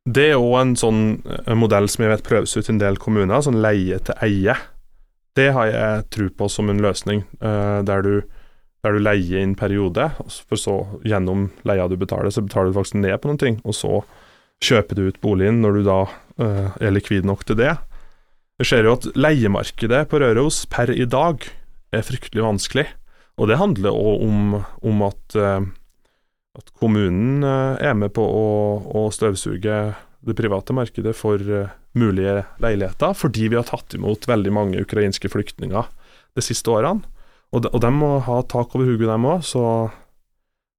Det 0.08 0.30
er 0.32 0.40
òg 0.40 0.56
en 0.62 0.74
sånn 0.78 1.02
en 1.26 1.52
eh, 1.52 1.58
modell 1.58 1.90
som 1.90 2.04
jeg 2.04 2.14
vet 2.14 2.26
prøves 2.26 2.56
ut 2.56 2.64
i 2.64 2.72
en 2.72 2.80
del 2.80 2.96
kommuner, 3.02 3.42
sånn 3.44 3.60
leie 3.62 3.98
til 4.06 4.24
eie. 4.24 4.54
Det 5.38 5.48
har 5.54 5.70
jeg 5.70 6.06
tro 6.14 6.28
på 6.34 6.48
som 6.50 6.70
en 6.72 6.82
løsning, 6.82 7.22
uh, 7.44 7.80
der, 7.86 8.02
du, 8.02 8.14
der, 8.82 8.96
du, 8.96 9.02
leier 9.02 9.44
inn 9.44 9.54
periode, 9.58 10.10
for 10.48 10.58
så 10.58 10.78
gjennom 11.06 11.48
leia 11.68 11.86
du 11.90 11.94
betaler, 12.00 12.32
så 12.34 12.42
betaler 12.42 12.72
du 12.72 12.78
faktisk 12.80 12.98
ned 12.98 13.14
på 13.22 13.30
noen 13.30 13.40
ting, 13.40 13.60
og 13.62 13.76
så 13.78 14.00
kjøper 14.64 14.98
du 14.98 15.04
ut 15.06 15.20
boligen 15.22 15.60
når 15.62 15.78
du 15.78 15.82
da 15.86 16.00
uh, 16.08 16.68
er 16.82 16.94
likvid 16.94 17.28
nok 17.28 17.46
til 17.46 17.60
det. 17.60 17.76
Vi 18.58 18.66
ser 18.66 18.88
jo 18.88 18.96
at 18.98 19.06
leiemarkedet 19.14 20.08
på 20.10 20.18
Røros 20.18 20.64
per 20.66 20.90
i 20.90 21.06
dag 21.06 21.46
er 21.94 22.02
fryktelig 22.02 22.42
vanskelig, 22.42 22.88
og 23.38 23.46
det 23.46 23.60
handler 23.60 23.94
òg 23.94 24.24
om, 24.26 24.56
om 24.82 25.04
at 25.06 25.38
uh, 25.38 25.62
at 26.58 26.72
kommunen 26.80 27.44
eh, 27.46 27.88
er 27.90 27.96
med 27.98 28.12
på 28.16 28.24
å, 28.24 28.46
å 28.98 29.06
støvsuge 29.14 29.78
det 30.28 30.36
private 30.38 30.74
markedet 30.76 31.14
for 31.16 31.40
uh, 31.40 31.70
mulige 31.98 32.42
leiligheter, 32.62 33.14
fordi 33.16 33.48
vi 33.50 33.58
har 33.58 33.66
tatt 33.68 33.96
imot 33.96 34.28
veldig 34.28 34.52
mange 34.54 34.82
ukrainske 34.84 35.30
flyktninger 35.32 35.88
de 36.36 36.44
siste 36.44 36.70
årene. 36.70 37.06
Og 37.54 37.64
de, 37.64 37.72
og 37.72 37.80
de 37.80 37.90
må 37.94 38.12
ha 38.26 38.42
tak 38.44 38.74
over 38.76 38.90
hodet, 38.90 39.08
dem 39.08 39.26
òg. 39.28 39.42
Så, 39.46 39.64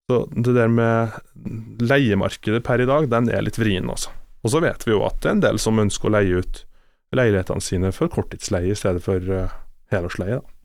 så 0.09 0.21
det 0.35 0.53
der 0.57 0.69
med 0.71 1.17
leiemarkedet 1.81 2.61
per 2.65 2.83
i 2.83 2.87
dag, 2.89 3.09
den 3.09 3.31
er 3.33 3.45
litt 3.45 3.57
vrien, 3.59 3.89
altså. 3.89 4.13
Og 4.45 4.53
så 4.53 4.61
vet 4.63 4.85
vi 4.87 4.93
jo 4.93 5.03
at 5.07 5.17
det 5.19 5.31
er 5.31 5.37
en 5.37 5.47
del 5.47 5.59
som 5.59 5.81
ønsker 5.81 6.07
å 6.07 6.15
leie 6.15 6.43
ut 6.43 6.63
leilighetene 7.15 7.63
sine 7.63 7.89
for 7.95 8.11
korttidsleie 8.13 8.69
i 8.69 8.77
stedet 8.77 9.01
for 9.03 9.23
uh, 9.33 9.49
helårsleie. 9.93 10.37
Da. 10.39 10.55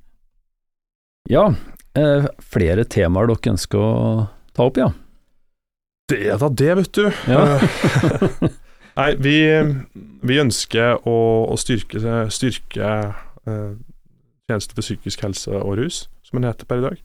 Ja, 1.32 1.44
eh, 1.96 2.26
flere 2.44 2.84
temaer 2.84 3.30
dere 3.30 3.54
ønsker 3.54 3.80
å 3.80 3.94
ta 4.52 4.66
opp, 4.68 4.76
ja? 4.76 4.90
Det 6.12 6.18
er 6.28 6.36
da 6.36 6.50
det, 6.52 6.74
vet 6.82 6.98
du. 6.98 7.06
Ja. 7.32 7.46
Nei, 8.94 9.10
vi, 9.18 9.38
vi 10.22 10.38
ønsker 10.38 11.00
å, 11.02 11.16
å 11.50 11.56
styrke, 11.58 11.98
styrke 12.30 12.90
uh, 13.48 13.72
tjenester 14.46 14.76
for 14.76 14.86
psykisk 14.86 15.24
helse 15.26 15.50
og 15.58 15.80
rus, 15.80 16.04
som 16.22 16.38
den 16.38 16.46
heter 16.46 16.68
per 16.70 16.78
i 16.78 16.84
dag. 16.84 17.00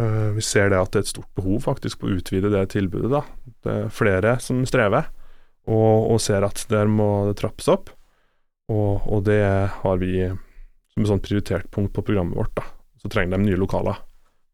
Uh, 0.00 0.34
vi 0.36 0.44
ser 0.44 0.68
det 0.72 0.80
at 0.80 0.92
det 0.92 1.00
er 1.00 1.06
et 1.06 1.12
stort 1.14 1.30
behov 1.38 1.64
faktisk 1.64 2.02
på 2.02 2.10
å 2.10 2.16
utvide 2.18 2.50
det 2.52 2.66
tilbudet. 2.74 3.08
da. 3.14 3.22
Det 3.64 3.76
er 3.76 3.94
flere 3.94 4.36
som 4.44 4.60
strever, 4.68 5.08
og, 5.64 6.10
og 6.12 6.20
ser 6.20 6.44
at 6.44 6.66
der 6.68 6.92
må 6.92 7.30
det 7.30 7.38
trappes 7.40 7.70
opp. 7.72 7.88
Og, 8.68 9.06
og, 9.08 9.24
det 9.24 9.40
har 9.80 9.96
vi 10.00 10.26
som 10.28 11.04
et 11.04 11.10
sånt 11.10 11.24
prioritert 11.24 11.70
punkt 11.72 11.92
på 11.96 12.04
programmet 12.04 12.36
vårt. 12.36 12.52
da. 12.60 12.68
Så 13.00 13.12
trenger 13.12 13.38
de 13.38 13.48
nye 13.48 13.60
lokaler. 13.60 13.96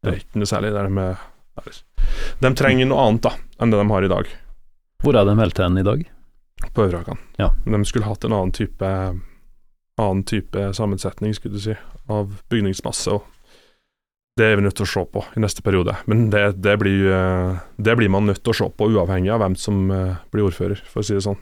Det 0.01 0.11
er 0.11 0.23
ikke 0.23 0.39
noe 0.39 0.49
særlig 0.49 0.71
der 0.73 0.87
de, 0.87 1.11
de 2.41 2.55
trenger 2.57 2.87
noe 2.87 3.03
annet 3.05 3.27
da, 3.27 3.35
enn 3.59 3.75
det 3.75 3.83
de 3.83 3.91
har 3.91 4.07
i 4.07 4.15
dag. 4.15 4.33
Hvor 5.03 5.19
er 5.19 5.27
de 5.27 5.35
meldt 5.37 5.59
hen 5.61 5.79
i 5.81 5.85
dag? 5.85 6.07
På 6.73 6.85
Øvre 6.85 7.17
Ja. 7.37 7.51
De 7.65 7.85
skulle 7.85 8.05
hatt 8.05 8.23
en 8.23 8.33
annen 8.33 8.51
type, 8.55 8.87
annen 9.97 10.23
type 10.23 10.73
sammensetning, 10.73 11.33
skulle 11.35 11.57
du 11.57 11.63
si, 11.63 11.77
av 12.09 12.41
bygningsmasse. 12.49 13.11
og 13.11 13.23
det 14.39 14.47
er 14.47 14.55
vi 14.55 14.63
nødt 14.63 14.77
til 14.79 14.87
å 14.87 14.89
se 14.89 15.01
på 15.11 15.23
i 15.35 15.41
neste 15.43 15.63
periode. 15.65 15.95
Men 16.09 16.29
det, 16.31 16.61
det, 16.63 16.77
blir, 16.79 17.03
eh, 17.11 17.57
det 17.75 17.97
blir, 17.99 18.09
man 18.09 18.29
nødt 18.29 18.39
til 18.43 18.53
å 18.53 18.59
se 18.61 18.69
på, 18.71 18.87
uavhengig 18.95 19.33
av 19.33 19.41
hvem 19.43 19.57
som 19.59 19.91
eh, 19.91 20.21
blir 20.31 20.47
ordfører, 20.47 20.79
for 20.87 21.03
å 21.03 21.05
si 21.05 21.17
det 21.17 21.25
sånn. 21.25 21.39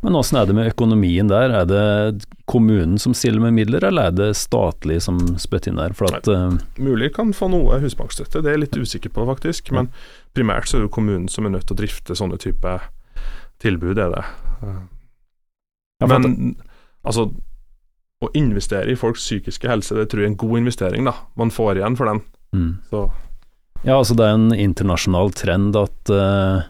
Men 0.00 0.14
åssen 0.14 0.38
er 0.38 0.46
det 0.46 0.54
med 0.54 0.70
økonomien 0.70 1.28
der? 1.28 1.52
Er 1.52 1.66
det 1.68 2.26
kommunen 2.48 3.00
som 3.02 3.14
stiller 3.18 3.42
med 3.42 3.56
midler, 3.56 3.84
eller 3.84 4.08
er 4.08 4.14
det 4.14 4.28
statlig 4.38 5.00
som 5.04 5.18
spytter 5.42 5.72
inn 5.72 5.80
der? 5.80 5.94
At, 6.08 6.30
Nei, 6.30 6.60
Mulig 6.86 7.12
kan 7.16 7.34
få 7.36 7.50
noe 7.50 7.80
husbankstøtte, 7.82 8.40
det 8.40 8.52
er 8.52 8.56
jeg 8.56 8.64
litt 8.66 8.78
usikker 8.78 9.12
på 9.12 9.26
faktisk. 9.28 9.72
Men 9.74 9.90
primært 10.38 10.70
så 10.70 10.78
er 10.78 10.86
det 10.86 10.94
kommunen 10.94 11.26
som 11.32 11.46
er 11.46 11.56
nødt 11.56 11.66
til 11.68 11.76
å 11.76 11.80
drifte 11.82 12.16
sånne 12.18 12.38
type 12.40 12.78
tilbud, 13.62 13.98
er 13.98 14.14
det. 14.14 14.24
Men 16.06 16.56
altså 17.02 17.28
å 18.18 18.30
investere 18.34 18.90
i 18.90 18.98
folks 18.98 19.22
psykiske 19.22 19.68
helse, 19.70 19.94
det 19.94 20.08
tror 20.10 20.24
jeg 20.24 20.28
er 20.28 20.32
en 20.32 20.40
god 20.40 20.58
investering, 20.62 21.06
da. 21.06 21.14
Man 21.38 21.52
får 21.54 21.78
igjen 21.78 21.98
for 21.98 22.10
den. 22.10 22.22
Mm. 22.54 22.72
Ja, 23.84 23.94
altså 23.94 24.16
det 24.18 24.26
er 24.26 24.34
en 24.34 24.50
internasjonal 24.54 25.30
trend 25.38 25.78
at 25.78 26.10
uh, 26.10 26.66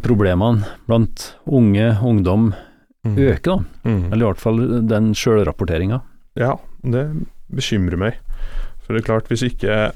problemene 0.00 0.64
blant 0.88 1.34
unge, 1.44 1.90
ungdom, 2.00 2.54
mm. 3.04 3.18
øker, 3.18 3.50
da. 3.50 3.58
Mm. 3.84 4.06
Eller 4.08 4.22
i 4.22 4.28
hvert 4.30 4.44
fall 4.44 4.64
den 4.88 5.12
sjølrapporteringa. 5.16 6.00
Ja, 6.40 6.54
det 6.80 7.04
bekymrer 7.52 8.00
meg. 8.00 8.20
For 8.80 8.94
det 8.94 9.02
er 9.02 9.10
klart, 9.10 9.28
hvis 9.28 9.44
ikke 9.44 9.90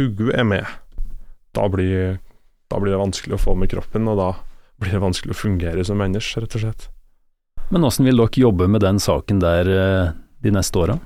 Hugu 0.00 0.32
er 0.34 0.44
med, 0.44 0.66
da 1.56 1.70
blir, 1.72 2.18
da 2.72 2.82
blir 2.82 2.96
det 2.96 3.04
vanskelig 3.04 3.38
å 3.38 3.44
få 3.46 3.54
med 3.56 3.70
kroppen, 3.70 4.10
og 4.10 4.18
da 4.18 4.30
blir 4.80 4.96
det 4.96 5.02
vanskelig 5.02 5.34
å 5.34 5.38
fungere 5.38 5.84
som 5.86 6.00
menneske, 6.00 6.42
rett 6.42 6.56
og 6.58 6.64
slett. 6.64 6.88
Men 7.70 7.82
hvordan 7.82 8.06
vil 8.06 8.22
dere 8.22 8.42
jobbe 8.42 8.68
med 8.70 8.84
den 8.84 8.98
saken 9.02 9.42
der 9.42 9.70
eh, 9.72 10.08
de 10.44 10.52
neste 10.54 10.82
åra? 10.82 10.98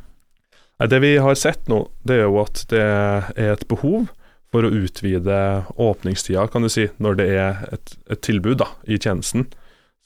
Det 0.80 1.00
vi 1.02 1.14
har 1.20 1.36
sett 1.36 1.68
nå, 1.68 1.82
det 2.08 2.16
er 2.16 2.24
jo 2.24 2.40
at 2.40 2.62
det 2.72 2.80
er 2.80 3.52
et 3.52 3.66
behov 3.68 4.08
for 4.50 4.66
å 4.66 4.72
utvide 4.72 5.36
åpningstida, 5.78 6.46
kan 6.50 6.64
du 6.64 6.70
si, 6.72 6.88
når 6.98 7.18
det 7.20 7.26
er 7.36 7.64
et, 7.76 7.92
et 8.10 8.22
tilbud 8.24 8.58
da, 8.62 8.70
i 8.88 8.98
tjenesten. 8.98 9.46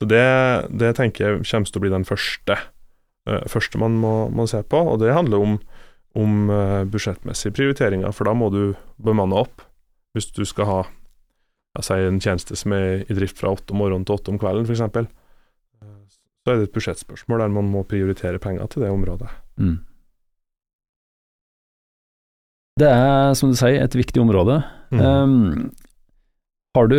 Så 0.01 0.09
det, 0.11 0.25
det, 0.75 0.97
tenker 0.99 1.25
jeg 1.25 1.47
kommer 1.47 1.71
til 1.71 1.81
å 1.81 1.85
bli 1.85 1.93
den 1.95 2.07
første, 2.09 2.59
uh, 3.31 3.45
første 3.51 3.81
man 3.81 3.97
må, 4.03 4.15
må, 4.35 4.49
se 4.51 4.61
på. 4.67 4.83
Og 4.91 4.99
det 5.01 5.15
handler 5.15 5.47
om, 5.47 5.55
om 6.19 6.51
uh, 6.51 6.83
budsjettmessige 6.91 7.55
prioriteringer, 7.57 8.13
for 8.13 8.29
da 8.29 8.35
må 8.37 8.51
du 8.53 8.75
bemanne 9.01 9.39
opp. 9.47 9.65
Hvis 10.15 10.29
du 10.35 10.43
skal 10.47 10.69
ha 10.69 10.81
si, 11.83 11.97
en 12.07 12.23
tjeneste 12.23 12.55
som 12.55 12.73
er 12.77 13.03
i 13.09 13.17
drift 13.19 13.41
fra 13.41 13.51
åtte 13.57 13.75
om 13.75 13.83
morgenen 13.83 14.07
til 14.07 14.15
åtte 14.15 14.31
om 14.31 14.39
kvelden, 14.39 14.69
f.eks 14.69 14.85
så 16.45 16.53
er 16.53 16.61
det 16.61 16.69
et 16.69 16.77
budsjettspørsmål 16.77 17.41
der 17.41 17.53
man 17.53 17.71
må 17.73 17.83
prioritere 17.89 18.39
penger 18.43 18.69
til 18.69 18.85
det 18.85 18.93
området. 18.93 19.31
Mm. 19.57 19.79
Det 22.81 22.91
er, 22.91 23.33
som 23.39 23.53
du 23.53 23.57
sier, 23.57 23.81
et 23.81 23.97
viktig 23.97 24.21
område. 24.21 24.59
Mm. 24.93 25.01
Um, 25.01 25.71
har 26.77 26.91
du 26.91 26.99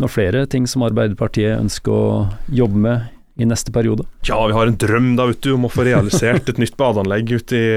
noen 0.00 0.12
flere 0.12 0.46
ting 0.48 0.68
som 0.70 0.86
Arbeiderpartiet 0.86 1.58
ønsker 1.58 1.92
å 1.92 2.12
jobbe 2.48 2.80
med 2.86 3.42
i 3.42 3.48
neste 3.48 3.74
periode? 3.74 4.06
Ja, 4.24 4.38
vi 4.46 4.56
har 4.56 4.70
en 4.70 4.78
drøm 4.80 5.12
da, 5.18 5.28
vet 5.28 5.42
du, 5.44 5.52
om 5.58 5.66
å 5.68 5.72
få 5.72 5.84
realisert 5.84 6.48
et 6.48 6.62
nytt 6.62 6.78
badeanlegg 6.80 7.34
ute 7.36 7.58
i, 7.58 7.68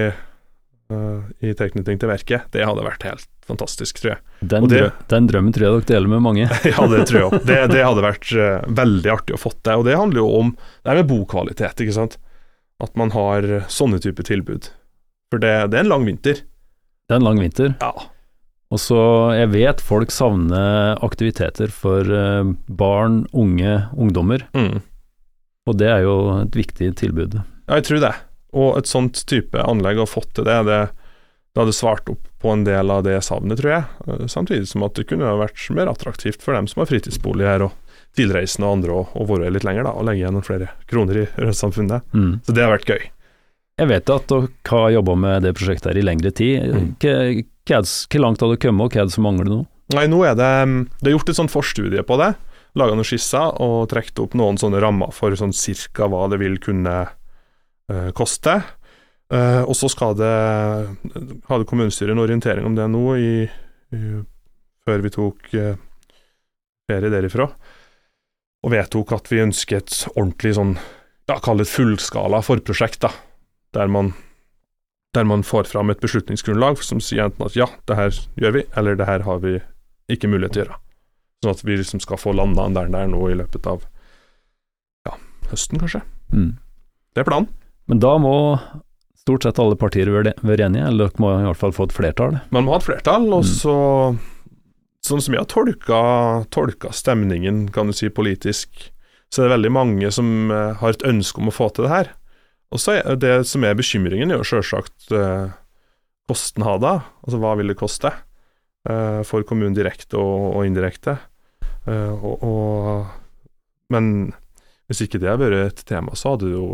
i 0.91 1.53
tilknytning 1.57 1.97
til 1.97 2.09
verket. 2.11 2.49
Det 2.53 2.65
hadde 2.67 2.83
vært 2.85 3.05
helt 3.07 3.29
fantastisk, 3.47 3.99
tror 4.01 4.13
jeg. 4.13 4.21
Den, 4.51 4.67
det, 4.71 4.83
den, 5.11 5.27
drømmen 5.29 5.55
tror 5.55 5.65
jeg 5.65 5.75
dere 5.75 5.89
deler 5.93 6.11
med 6.15 6.23
mange. 6.25 6.45
ja, 6.73 6.85
det 6.91 7.05
tror 7.09 7.19
jeg 7.19 7.27
òg. 7.27 7.35
Det, 7.47 7.57
det, 7.73 7.81
hadde 7.83 8.05
vært 8.05 8.31
uh, 8.37 8.69
veldig 8.81 9.11
artig 9.13 9.35
å 9.35 9.41
få 9.41 9.53
til. 9.55 9.81
Og 9.81 9.87
det 9.87 9.97
handler 9.99 10.23
jo 10.23 10.29
om 10.39 10.53
det 10.55 10.93
er 10.93 11.01
med 11.01 11.11
bokvalitet, 11.11 11.83
ikke 11.83 11.97
sant. 11.97 12.17
At 12.83 12.95
man 12.99 13.13
har 13.15 13.47
sånne 13.71 14.01
typer 14.03 14.27
tilbud. 14.27 14.71
For 15.31 15.43
det, 15.43 15.53
det, 15.71 15.79
er 15.79 15.85
en 15.85 15.93
lang 15.93 16.07
vinter. 16.07 16.43
Det 16.43 17.15
er 17.15 17.21
en 17.21 17.27
lang 17.27 17.39
vinter. 17.41 17.75
Ja. 17.83 18.09
Og 18.73 18.81
så, 18.81 18.99
jeg 19.37 19.51
vet 19.53 19.83
folk 19.85 20.13
savner 20.13 20.97
aktiviteter 21.05 21.71
for 21.73 22.07
uh, 22.09 22.53
barn, 22.67 23.23
unge, 23.35 23.83
ungdommer. 23.93 24.47
Mm. 24.57 24.81
Og 25.69 25.79
det 25.79 25.89
er 25.91 26.03
jo 26.03 26.15
et 26.41 26.55
viktig 26.57 26.93
tilbud. 26.99 27.39
Ja, 27.39 27.77
jeg 27.77 27.87
tror 27.87 28.03
det. 28.03 28.15
Og 28.53 28.77
et 28.77 28.89
sånt 28.89 29.25
type 29.29 29.57
anlegg 29.59 30.01
har 30.01 30.09
fått 30.09 30.35
til 30.37 30.47
det, 30.47 30.59
det 30.69 30.81
det 31.53 31.61
hadde 31.61 31.73
svart 31.73 32.09
opp 32.09 32.27
på 32.41 32.49
en 32.49 32.63
del 32.65 32.91
av 32.91 33.03
det 33.05 33.19
savnet, 33.21 33.59
tror 33.59 33.71
jeg. 33.75 33.83
Eh, 34.07 34.25
samtidig 34.27 34.67
som 34.67 34.83
at 34.87 34.97
det 34.97 35.05
kunne 35.09 35.35
vært 35.37 35.67
mer 35.69 35.91
attraktivt 35.91 36.41
for 36.41 36.57
dem 36.57 36.67
som 36.69 36.81
har 36.81 36.89
fritidsbolig 36.89 37.45
her, 37.45 37.67
og 37.67 37.97
tilreisende 38.17 38.69
og 38.69 38.79
andre, 38.79 39.01
å 39.13 39.25
være 39.29 39.51
litt 39.53 39.65
lenger 39.65 39.85
da, 39.85 39.93
og 39.93 40.07
legge 40.07 40.23
igjen 40.23 40.33
noen 40.37 40.45
flere 40.45 40.71
kroner 40.89 41.19
i 41.21 41.27
Rødsamfunnet. 41.37 42.09
Mm. 42.13 42.31
Så 42.45 42.57
det 42.57 42.65
har 42.65 42.73
vært 42.73 42.89
gøy. 42.89 43.05
Jeg 43.81 43.89
vet 43.89 44.13
at 44.13 44.27
dere 44.29 44.49
har 44.69 44.95
jobba 44.97 45.15
med 45.17 45.45
det 45.45 45.53
prosjektet 45.57 45.91
her 45.91 46.01
i 46.01 46.05
lengre 46.05 46.33
tid. 46.33 46.73
Mm. 46.73 46.89
Hvor 47.69 48.25
langt 48.25 48.41
har 48.41 48.53
dere 48.53 48.61
kommet, 48.65 48.85
og 48.85 48.97
hva 48.97 49.03
er 49.03 49.09
det 49.09 49.15
som 49.15 49.25
mangler 49.25 49.49
nå? 49.49 49.61
Nei, 49.93 50.07
nå 50.09 50.23
er 50.25 50.37
det 50.39 50.51
Det 51.03 51.09
er 51.09 51.17
gjort 51.17 51.29
et 51.29 51.37
sånt 51.37 51.53
forstudie 51.53 52.05
på 52.05 52.17
det. 52.21 52.33
Laga 52.77 52.97
noen 52.97 53.05
skisser 53.05 53.61
og 53.61 53.91
trukket 53.91 54.21
opp 54.23 54.37
noen 54.37 54.57
sånne 54.57 54.81
rammer 54.81 55.13
for 55.13 55.33
sånn 55.37 55.53
cirka 55.53 56.09
hva 56.09 56.25
det 56.31 56.41
vil 56.41 56.57
kunne 56.61 57.03
koste. 58.15 58.61
Uh, 59.33 59.63
og 59.65 59.73
så 59.77 59.87
skal 59.89 60.13
det 60.19 60.33
hadde 61.47 61.65
kommunestyret 61.65 62.13
en 62.13 62.21
orientering 62.21 62.67
om 62.67 62.75
det 62.77 62.85
nå 62.91 63.03
i, 63.17 63.45
i, 63.95 64.01
før 64.85 65.01
vi 65.01 65.11
tok 65.15 65.47
uh, 65.57 65.79
ferie 66.89 67.09
derifra, 67.09 67.47
og 68.63 68.73
vedtok 68.73 69.15
at 69.15 69.31
vi 69.31 69.41
ønsker 69.41 69.79
et 69.79 69.95
ordentlig 70.13 70.53
sånn, 70.59 70.75
ja, 71.31 71.39
kall 71.41 71.61
det 71.61 71.65
et 71.65 71.73
fullskala 71.73 72.43
forprosjekt, 72.45 73.01
da, 73.07 73.09
der 73.73 73.89
man, 73.89 74.11
der 75.17 75.25
man 75.29 75.45
får 75.47 75.71
fram 75.71 75.89
et 75.89 76.03
beslutningsgrunnlag 76.03 76.83
som 76.85 77.01
sier 77.01 77.25
enten 77.25 77.47
at 77.47 77.57
ja, 77.57 77.69
det 77.89 77.97
her 77.97 78.21
gjør 78.37 78.57
vi, 78.59 78.65
eller 78.77 78.99
det 78.99 79.09
her 79.09 79.25
har 79.25 79.41
vi 79.41 79.55
ikke 80.13 80.29
mulighet 80.29 80.59
til 80.59 80.65
å 80.65 80.67
gjøre. 80.67 80.79
Sånn 81.43 81.55
at 81.55 81.65
vi 81.65 81.79
liksom 81.79 82.03
skal 82.03 82.21
få 82.21 82.35
landa 82.37 82.67
den 82.67 82.93
der 82.93 83.09
nå 83.09 83.25
i 83.31 83.39
løpet 83.39 83.65
av 83.71 83.87
ja, 85.07 85.17
høsten, 85.49 85.81
kanskje. 85.81 86.03
Mm. 86.35 86.53
Det 87.15 87.23
er 87.23 87.31
planen. 87.31 87.49
Men 87.91 88.01
da 88.03 88.15
må 88.21 88.35
stort 89.23 89.45
sett 89.45 89.59
alle 89.61 89.77
partier 89.79 90.11
være 90.11 90.35
enige, 90.67 90.85
eller 90.87 91.09
dere 91.09 91.23
må 91.23 91.31
i 91.35 91.47
hvert 91.47 91.59
fall 91.59 91.75
få 91.75 91.87
et 91.87 91.95
flertall? 91.95 92.37
Man 92.55 92.67
må 92.67 92.75
ha 92.75 92.81
et 92.81 92.87
flertall, 92.87 93.27
og 93.31 93.43
mm. 93.45 93.51
så 93.59 93.77
Sånn 95.03 95.19
som 95.19 95.33
jeg 95.35 95.41
har 95.41 95.49
tolka, 95.51 95.97
tolka, 96.55 96.93
stemningen, 96.95 97.65
kan 97.75 97.89
du 97.89 97.91
si, 97.91 98.07
politisk, 98.07 98.85
så 99.27 99.41
er 99.41 99.49
det 99.49 99.55
veldig 99.57 99.71
mange 99.75 100.11
som 100.15 100.47
uh, 100.47 100.77
har 100.79 100.93
et 100.95 101.03
ønske 101.03 101.41
om 101.43 101.49
å 101.51 101.51
få 101.51 101.67
til 101.75 101.83
det 101.83 101.91
her. 101.91 102.11
Og 102.71 102.79
så 102.79 102.93
er 103.01 103.17
det 103.19 103.33
som 103.49 103.65
er 103.67 103.75
bekymringen, 103.75 104.31
er 104.31 104.39
jo 104.39 104.47
sjølsagt 104.47 105.11
uh, 105.11 105.51
kostnader. 106.29 107.03
Altså 107.23 107.41
hva 107.41 107.55
vil 107.59 107.73
det 107.73 107.79
koste 107.79 108.13
eh, 108.89 109.21
for 109.27 109.45
kommunen 109.47 109.75
direkte 109.75 110.19
og, 110.19 110.57
og 110.57 110.67
indirekte. 110.67 111.17
Eh, 111.89 112.11
og, 112.13 112.43
og, 112.43 113.47
men 113.93 114.33
hvis 114.87 115.05
ikke 115.05 115.21
det 115.21 115.31
hadde 115.31 115.49
vært 115.49 115.81
et 115.81 115.85
tema, 115.89 116.15
så 116.17 116.33
hadde 116.33 116.49
det 116.49 116.57
jo 116.57 116.67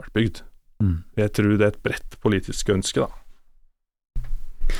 vært 0.00 0.14
bygd. 0.16 0.42
Mm. 0.82 0.96
Jeg 1.16 1.32
tror 1.38 1.52
det 1.56 1.66
er 1.66 1.74
et 1.74 1.84
bredt 1.84 2.16
politisk 2.22 2.72
ønske, 2.74 3.06
da. 3.06 4.74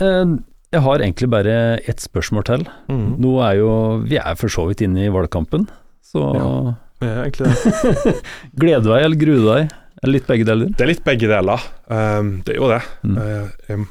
Eh, 0.00 0.36
jeg 0.74 0.82
har 0.84 1.00
egentlig 1.00 1.28
bare 1.32 1.56
ett 1.88 2.02
spørsmål 2.02 2.46
til. 2.48 2.66
Mm. 2.92 3.16
Nå 3.22 3.32
er 3.46 3.58
jo 3.60 3.70
Vi 4.04 4.18
er 4.20 4.36
for 4.36 4.52
så 4.52 4.66
vidt 4.68 4.82
inne 4.84 5.06
i 5.06 5.12
valgkampen, 5.12 5.68
så 6.04 6.24
ja, 6.36 6.52
vi 7.00 7.10
er 7.10 7.20
egentlig 7.24 7.52
det. 7.52 8.14
Gleder 8.60 8.84
du 8.84 8.90
deg 8.92 9.04
eller 9.04 9.20
gruer 9.20 9.42
du 9.42 9.50
deg? 9.50 9.76
Eller 10.02 10.18
litt 10.18 10.28
begge 10.28 10.46
deler? 10.48 10.72
Det 10.76 10.84
er 10.84 10.90
litt 10.90 11.04
begge 11.06 11.28
deler. 11.30 11.68
Um, 11.88 12.32
det 12.44 12.54
er 12.54 12.60
jo 12.60 12.68
det. 12.68 12.82
Mm. 13.08 13.16
Um, 13.72 13.86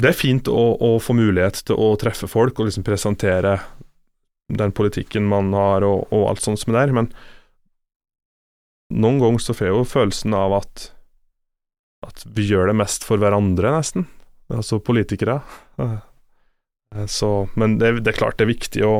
det 0.00 0.10
er 0.10 0.16
fint 0.16 0.48
å, 0.48 0.62
å, 0.76 0.96
få 1.00 1.16
mulighet 1.16 1.62
til 1.68 1.78
å 1.80 1.94
treffe 2.00 2.28
folk 2.28 2.58
og 2.60 2.68
liksom 2.68 2.84
presentere 2.84 3.58
den 4.52 4.72
politikken 4.76 5.26
man 5.28 5.48
har 5.56 5.84
og, 5.86 6.06
og 6.14 6.28
alt 6.30 6.44
sånt 6.44 6.60
som 6.60 6.74
det 6.76 6.84
er 6.84 6.92
men 6.94 7.08
noen 8.94 9.18
ganger 9.22 9.42
så 9.42 9.54
får 9.56 9.68
jeg 9.68 9.74
jo 9.74 9.88
følelsen 9.88 10.36
av 10.36 10.60
at 10.60 10.90
at 12.06 12.22
vi 12.36 12.46
gjør 12.50 12.70
det 12.70 12.78
mest 12.78 13.06
for 13.06 13.20
hverandre, 13.20 13.72
nesten. 13.74 14.06
Altså 14.52 14.78
politikere. 14.82 15.40
Uh, 15.80 15.98
så, 17.10 17.48
men 17.58 17.78
det, 17.80 17.96
det, 18.04 18.12
er 18.12 18.20
klart 18.20 18.38
det 18.38 18.46
er 18.46 18.52
viktig 18.52 18.84
å, 18.86 18.94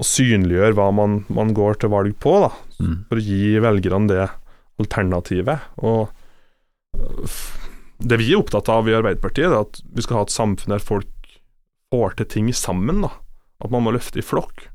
å 0.00 0.06
synliggjøre 0.06 0.76
hva 0.78 0.88
man, 0.94 1.22
man, 1.32 1.52
går 1.56 1.82
til 1.82 1.92
valg 1.94 2.16
på, 2.22 2.34
da. 2.46 2.50
Mm. 2.82 2.96
For 3.10 3.20
å 3.20 3.26
gi 3.26 3.62
velgerne 3.62 4.10
det 4.10 4.26
alternativet. 4.82 5.70
Og 5.86 6.10
det 8.02 8.18
vi 8.20 8.32
er 8.32 8.42
opptatt 8.42 8.70
av 8.72 8.90
i 8.90 8.96
Arbeiderpartiet, 8.96 9.52
er 9.52 9.62
at 9.62 9.82
vi 9.94 10.04
skal 10.04 10.20
ha 10.20 10.26
et 10.26 10.34
samfunn 10.34 10.74
der 10.74 10.82
folk 10.82 11.10
får 11.92 12.18
til 12.18 12.30
ting 12.36 12.52
sammen. 12.56 13.04
da. 13.06 13.14
At 13.62 13.70
man 13.70 13.86
må 13.86 13.94
løfte 13.94 14.18
i 14.18 14.26
flokk. 14.26 14.66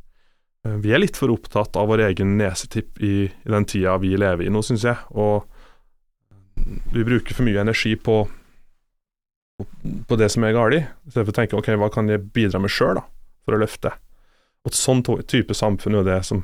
Eh, 0.68 0.80
vi 0.84 0.94
er 0.94 1.02
litt 1.02 1.18
for 1.20 1.32
opptatt 1.34 1.78
av 1.80 1.90
vår 1.92 2.04
egen 2.10 2.36
nesetipp 2.40 3.00
i, 3.04 3.28
i 3.28 3.54
den 3.54 3.68
tida 3.70 3.98
vi 4.02 4.16
lever 4.20 4.48
i 4.48 4.54
nå, 4.54 4.64
syns 4.66 4.86
jeg. 4.88 4.98
Og 5.16 5.48
vi 6.94 7.06
bruker 7.08 7.38
for 7.38 7.48
mye 7.48 7.62
energi 7.64 7.96
på, 7.96 8.24
på, 9.62 10.18
det 10.20 10.32
som 10.34 10.46
er 10.46 10.56
galt, 10.58 10.82
i 10.82 11.14
stedet 11.14 11.28
for 11.28 11.36
å 11.36 11.38
tenke 11.38 11.60
ok, 11.60 11.72
hva 11.80 11.92
kan 11.94 12.10
jeg 12.12 12.26
bidra 12.36 12.62
med 12.62 12.74
sjøl 12.74 13.00
for 13.46 13.56
å 13.56 13.62
løfte. 13.62 13.94
Og 14.66 14.74
et 14.74 14.80
sånn 14.80 15.06
type 15.30 15.56
samfunn 15.56 15.96
er 15.96 16.02
jo 16.02 16.10
det 16.10 16.20
som 16.28 16.44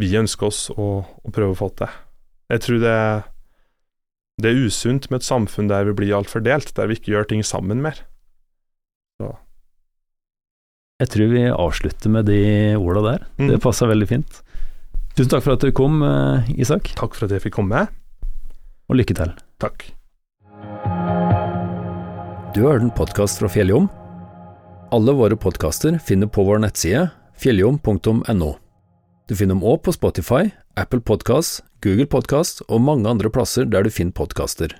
vi 0.00 0.10
ønsker 0.18 0.48
oss 0.48 0.66
å, 0.74 0.88
å 1.04 1.34
prøve 1.34 1.54
å 1.54 1.60
få 1.60 1.70
til. 1.78 1.92
Jeg 2.50 2.64
tror 2.64 2.82
det 2.82 2.98
det 4.42 4.50
er 4.50 4.64
usunt 4.66 5.06
med 5.12 5.20
et 5.20 5.26
samfunn 5.28 5.68
der 5.70 5.86
vi 5.86 5.92
blir 5.94 6.16
altfor 6.16 6.42
delt, 6.42 6.72
der 6.74 6.88
vi 6.90 6.96
ikke 6.98 7.12
gjør 7.12 7.28
ting 7.30 7.44
sammen 7.46 7.78
mer. 7.84 8.00
Jeg 11.02 11.10
tror 11.10 11.30
vi 11.32 11.42
avslutter 11.50 12.12
med 12.14 12.28
de 12.30 12.40
orda 12.78 13.00
der. 13.02 13.26
Mm. 13.40 13.48
Det 13.50 13.62
passer 13.64 13.90
veldig 13.90 14.06
fint. 14.06 14.36
Tusen 15.18 15.32
takk 15.32 15.42
for 15.42 15.56
at 15.56 15.64
du 15.66 15.72
kom, 15.74 16.02
eh, 16.06 16.54
Isak. 16.54 16.92
Takk 16.94 17.16
for 17.18 17.26
at 17.26 17.34
jeg 17.34 17.42
fikk 17.42 17.56
komme. 17.58 17.88
Og 18.86 18.98
lykke 19.00 19.16
til. 19.18 19.32
Takk. 19.58 19.88
Du 22.54 22.62
har 22.62 22.76
hørt 22.76 22.86
en 22.86 22.94
podkast 22.94 23.42
fra 23.42 23.50
Fjelljom. 23.50 23.88
Alle 24.94 25.14
våre 25.18 25.34
podkaster 25.34 25.98
finner 25.98 26.30
på 26.30 26.44
vår 26.46 26.62
nettside 26.62 27.08
fjelljom.no. 27.42 28.52
Du 29.26 29.34
finner 29.34 29.56
dem 29.56 29.66
òg 29.66 29.82
på 29.82 29.94
Spotify, 29.96 30.52
Apple 30.78 31.00
Podkast, 31.00 31.64
Google 31.82 32.06
Podkast 32.06 32.62
og 32.68 32.84
mange 32.86 33.10
andre 33.10 33.30
plasser 33.34 33.66
der 33.66 33.82
du 33.82 33.90
finner 33.90 34.14
podkaster. 34.14 34.76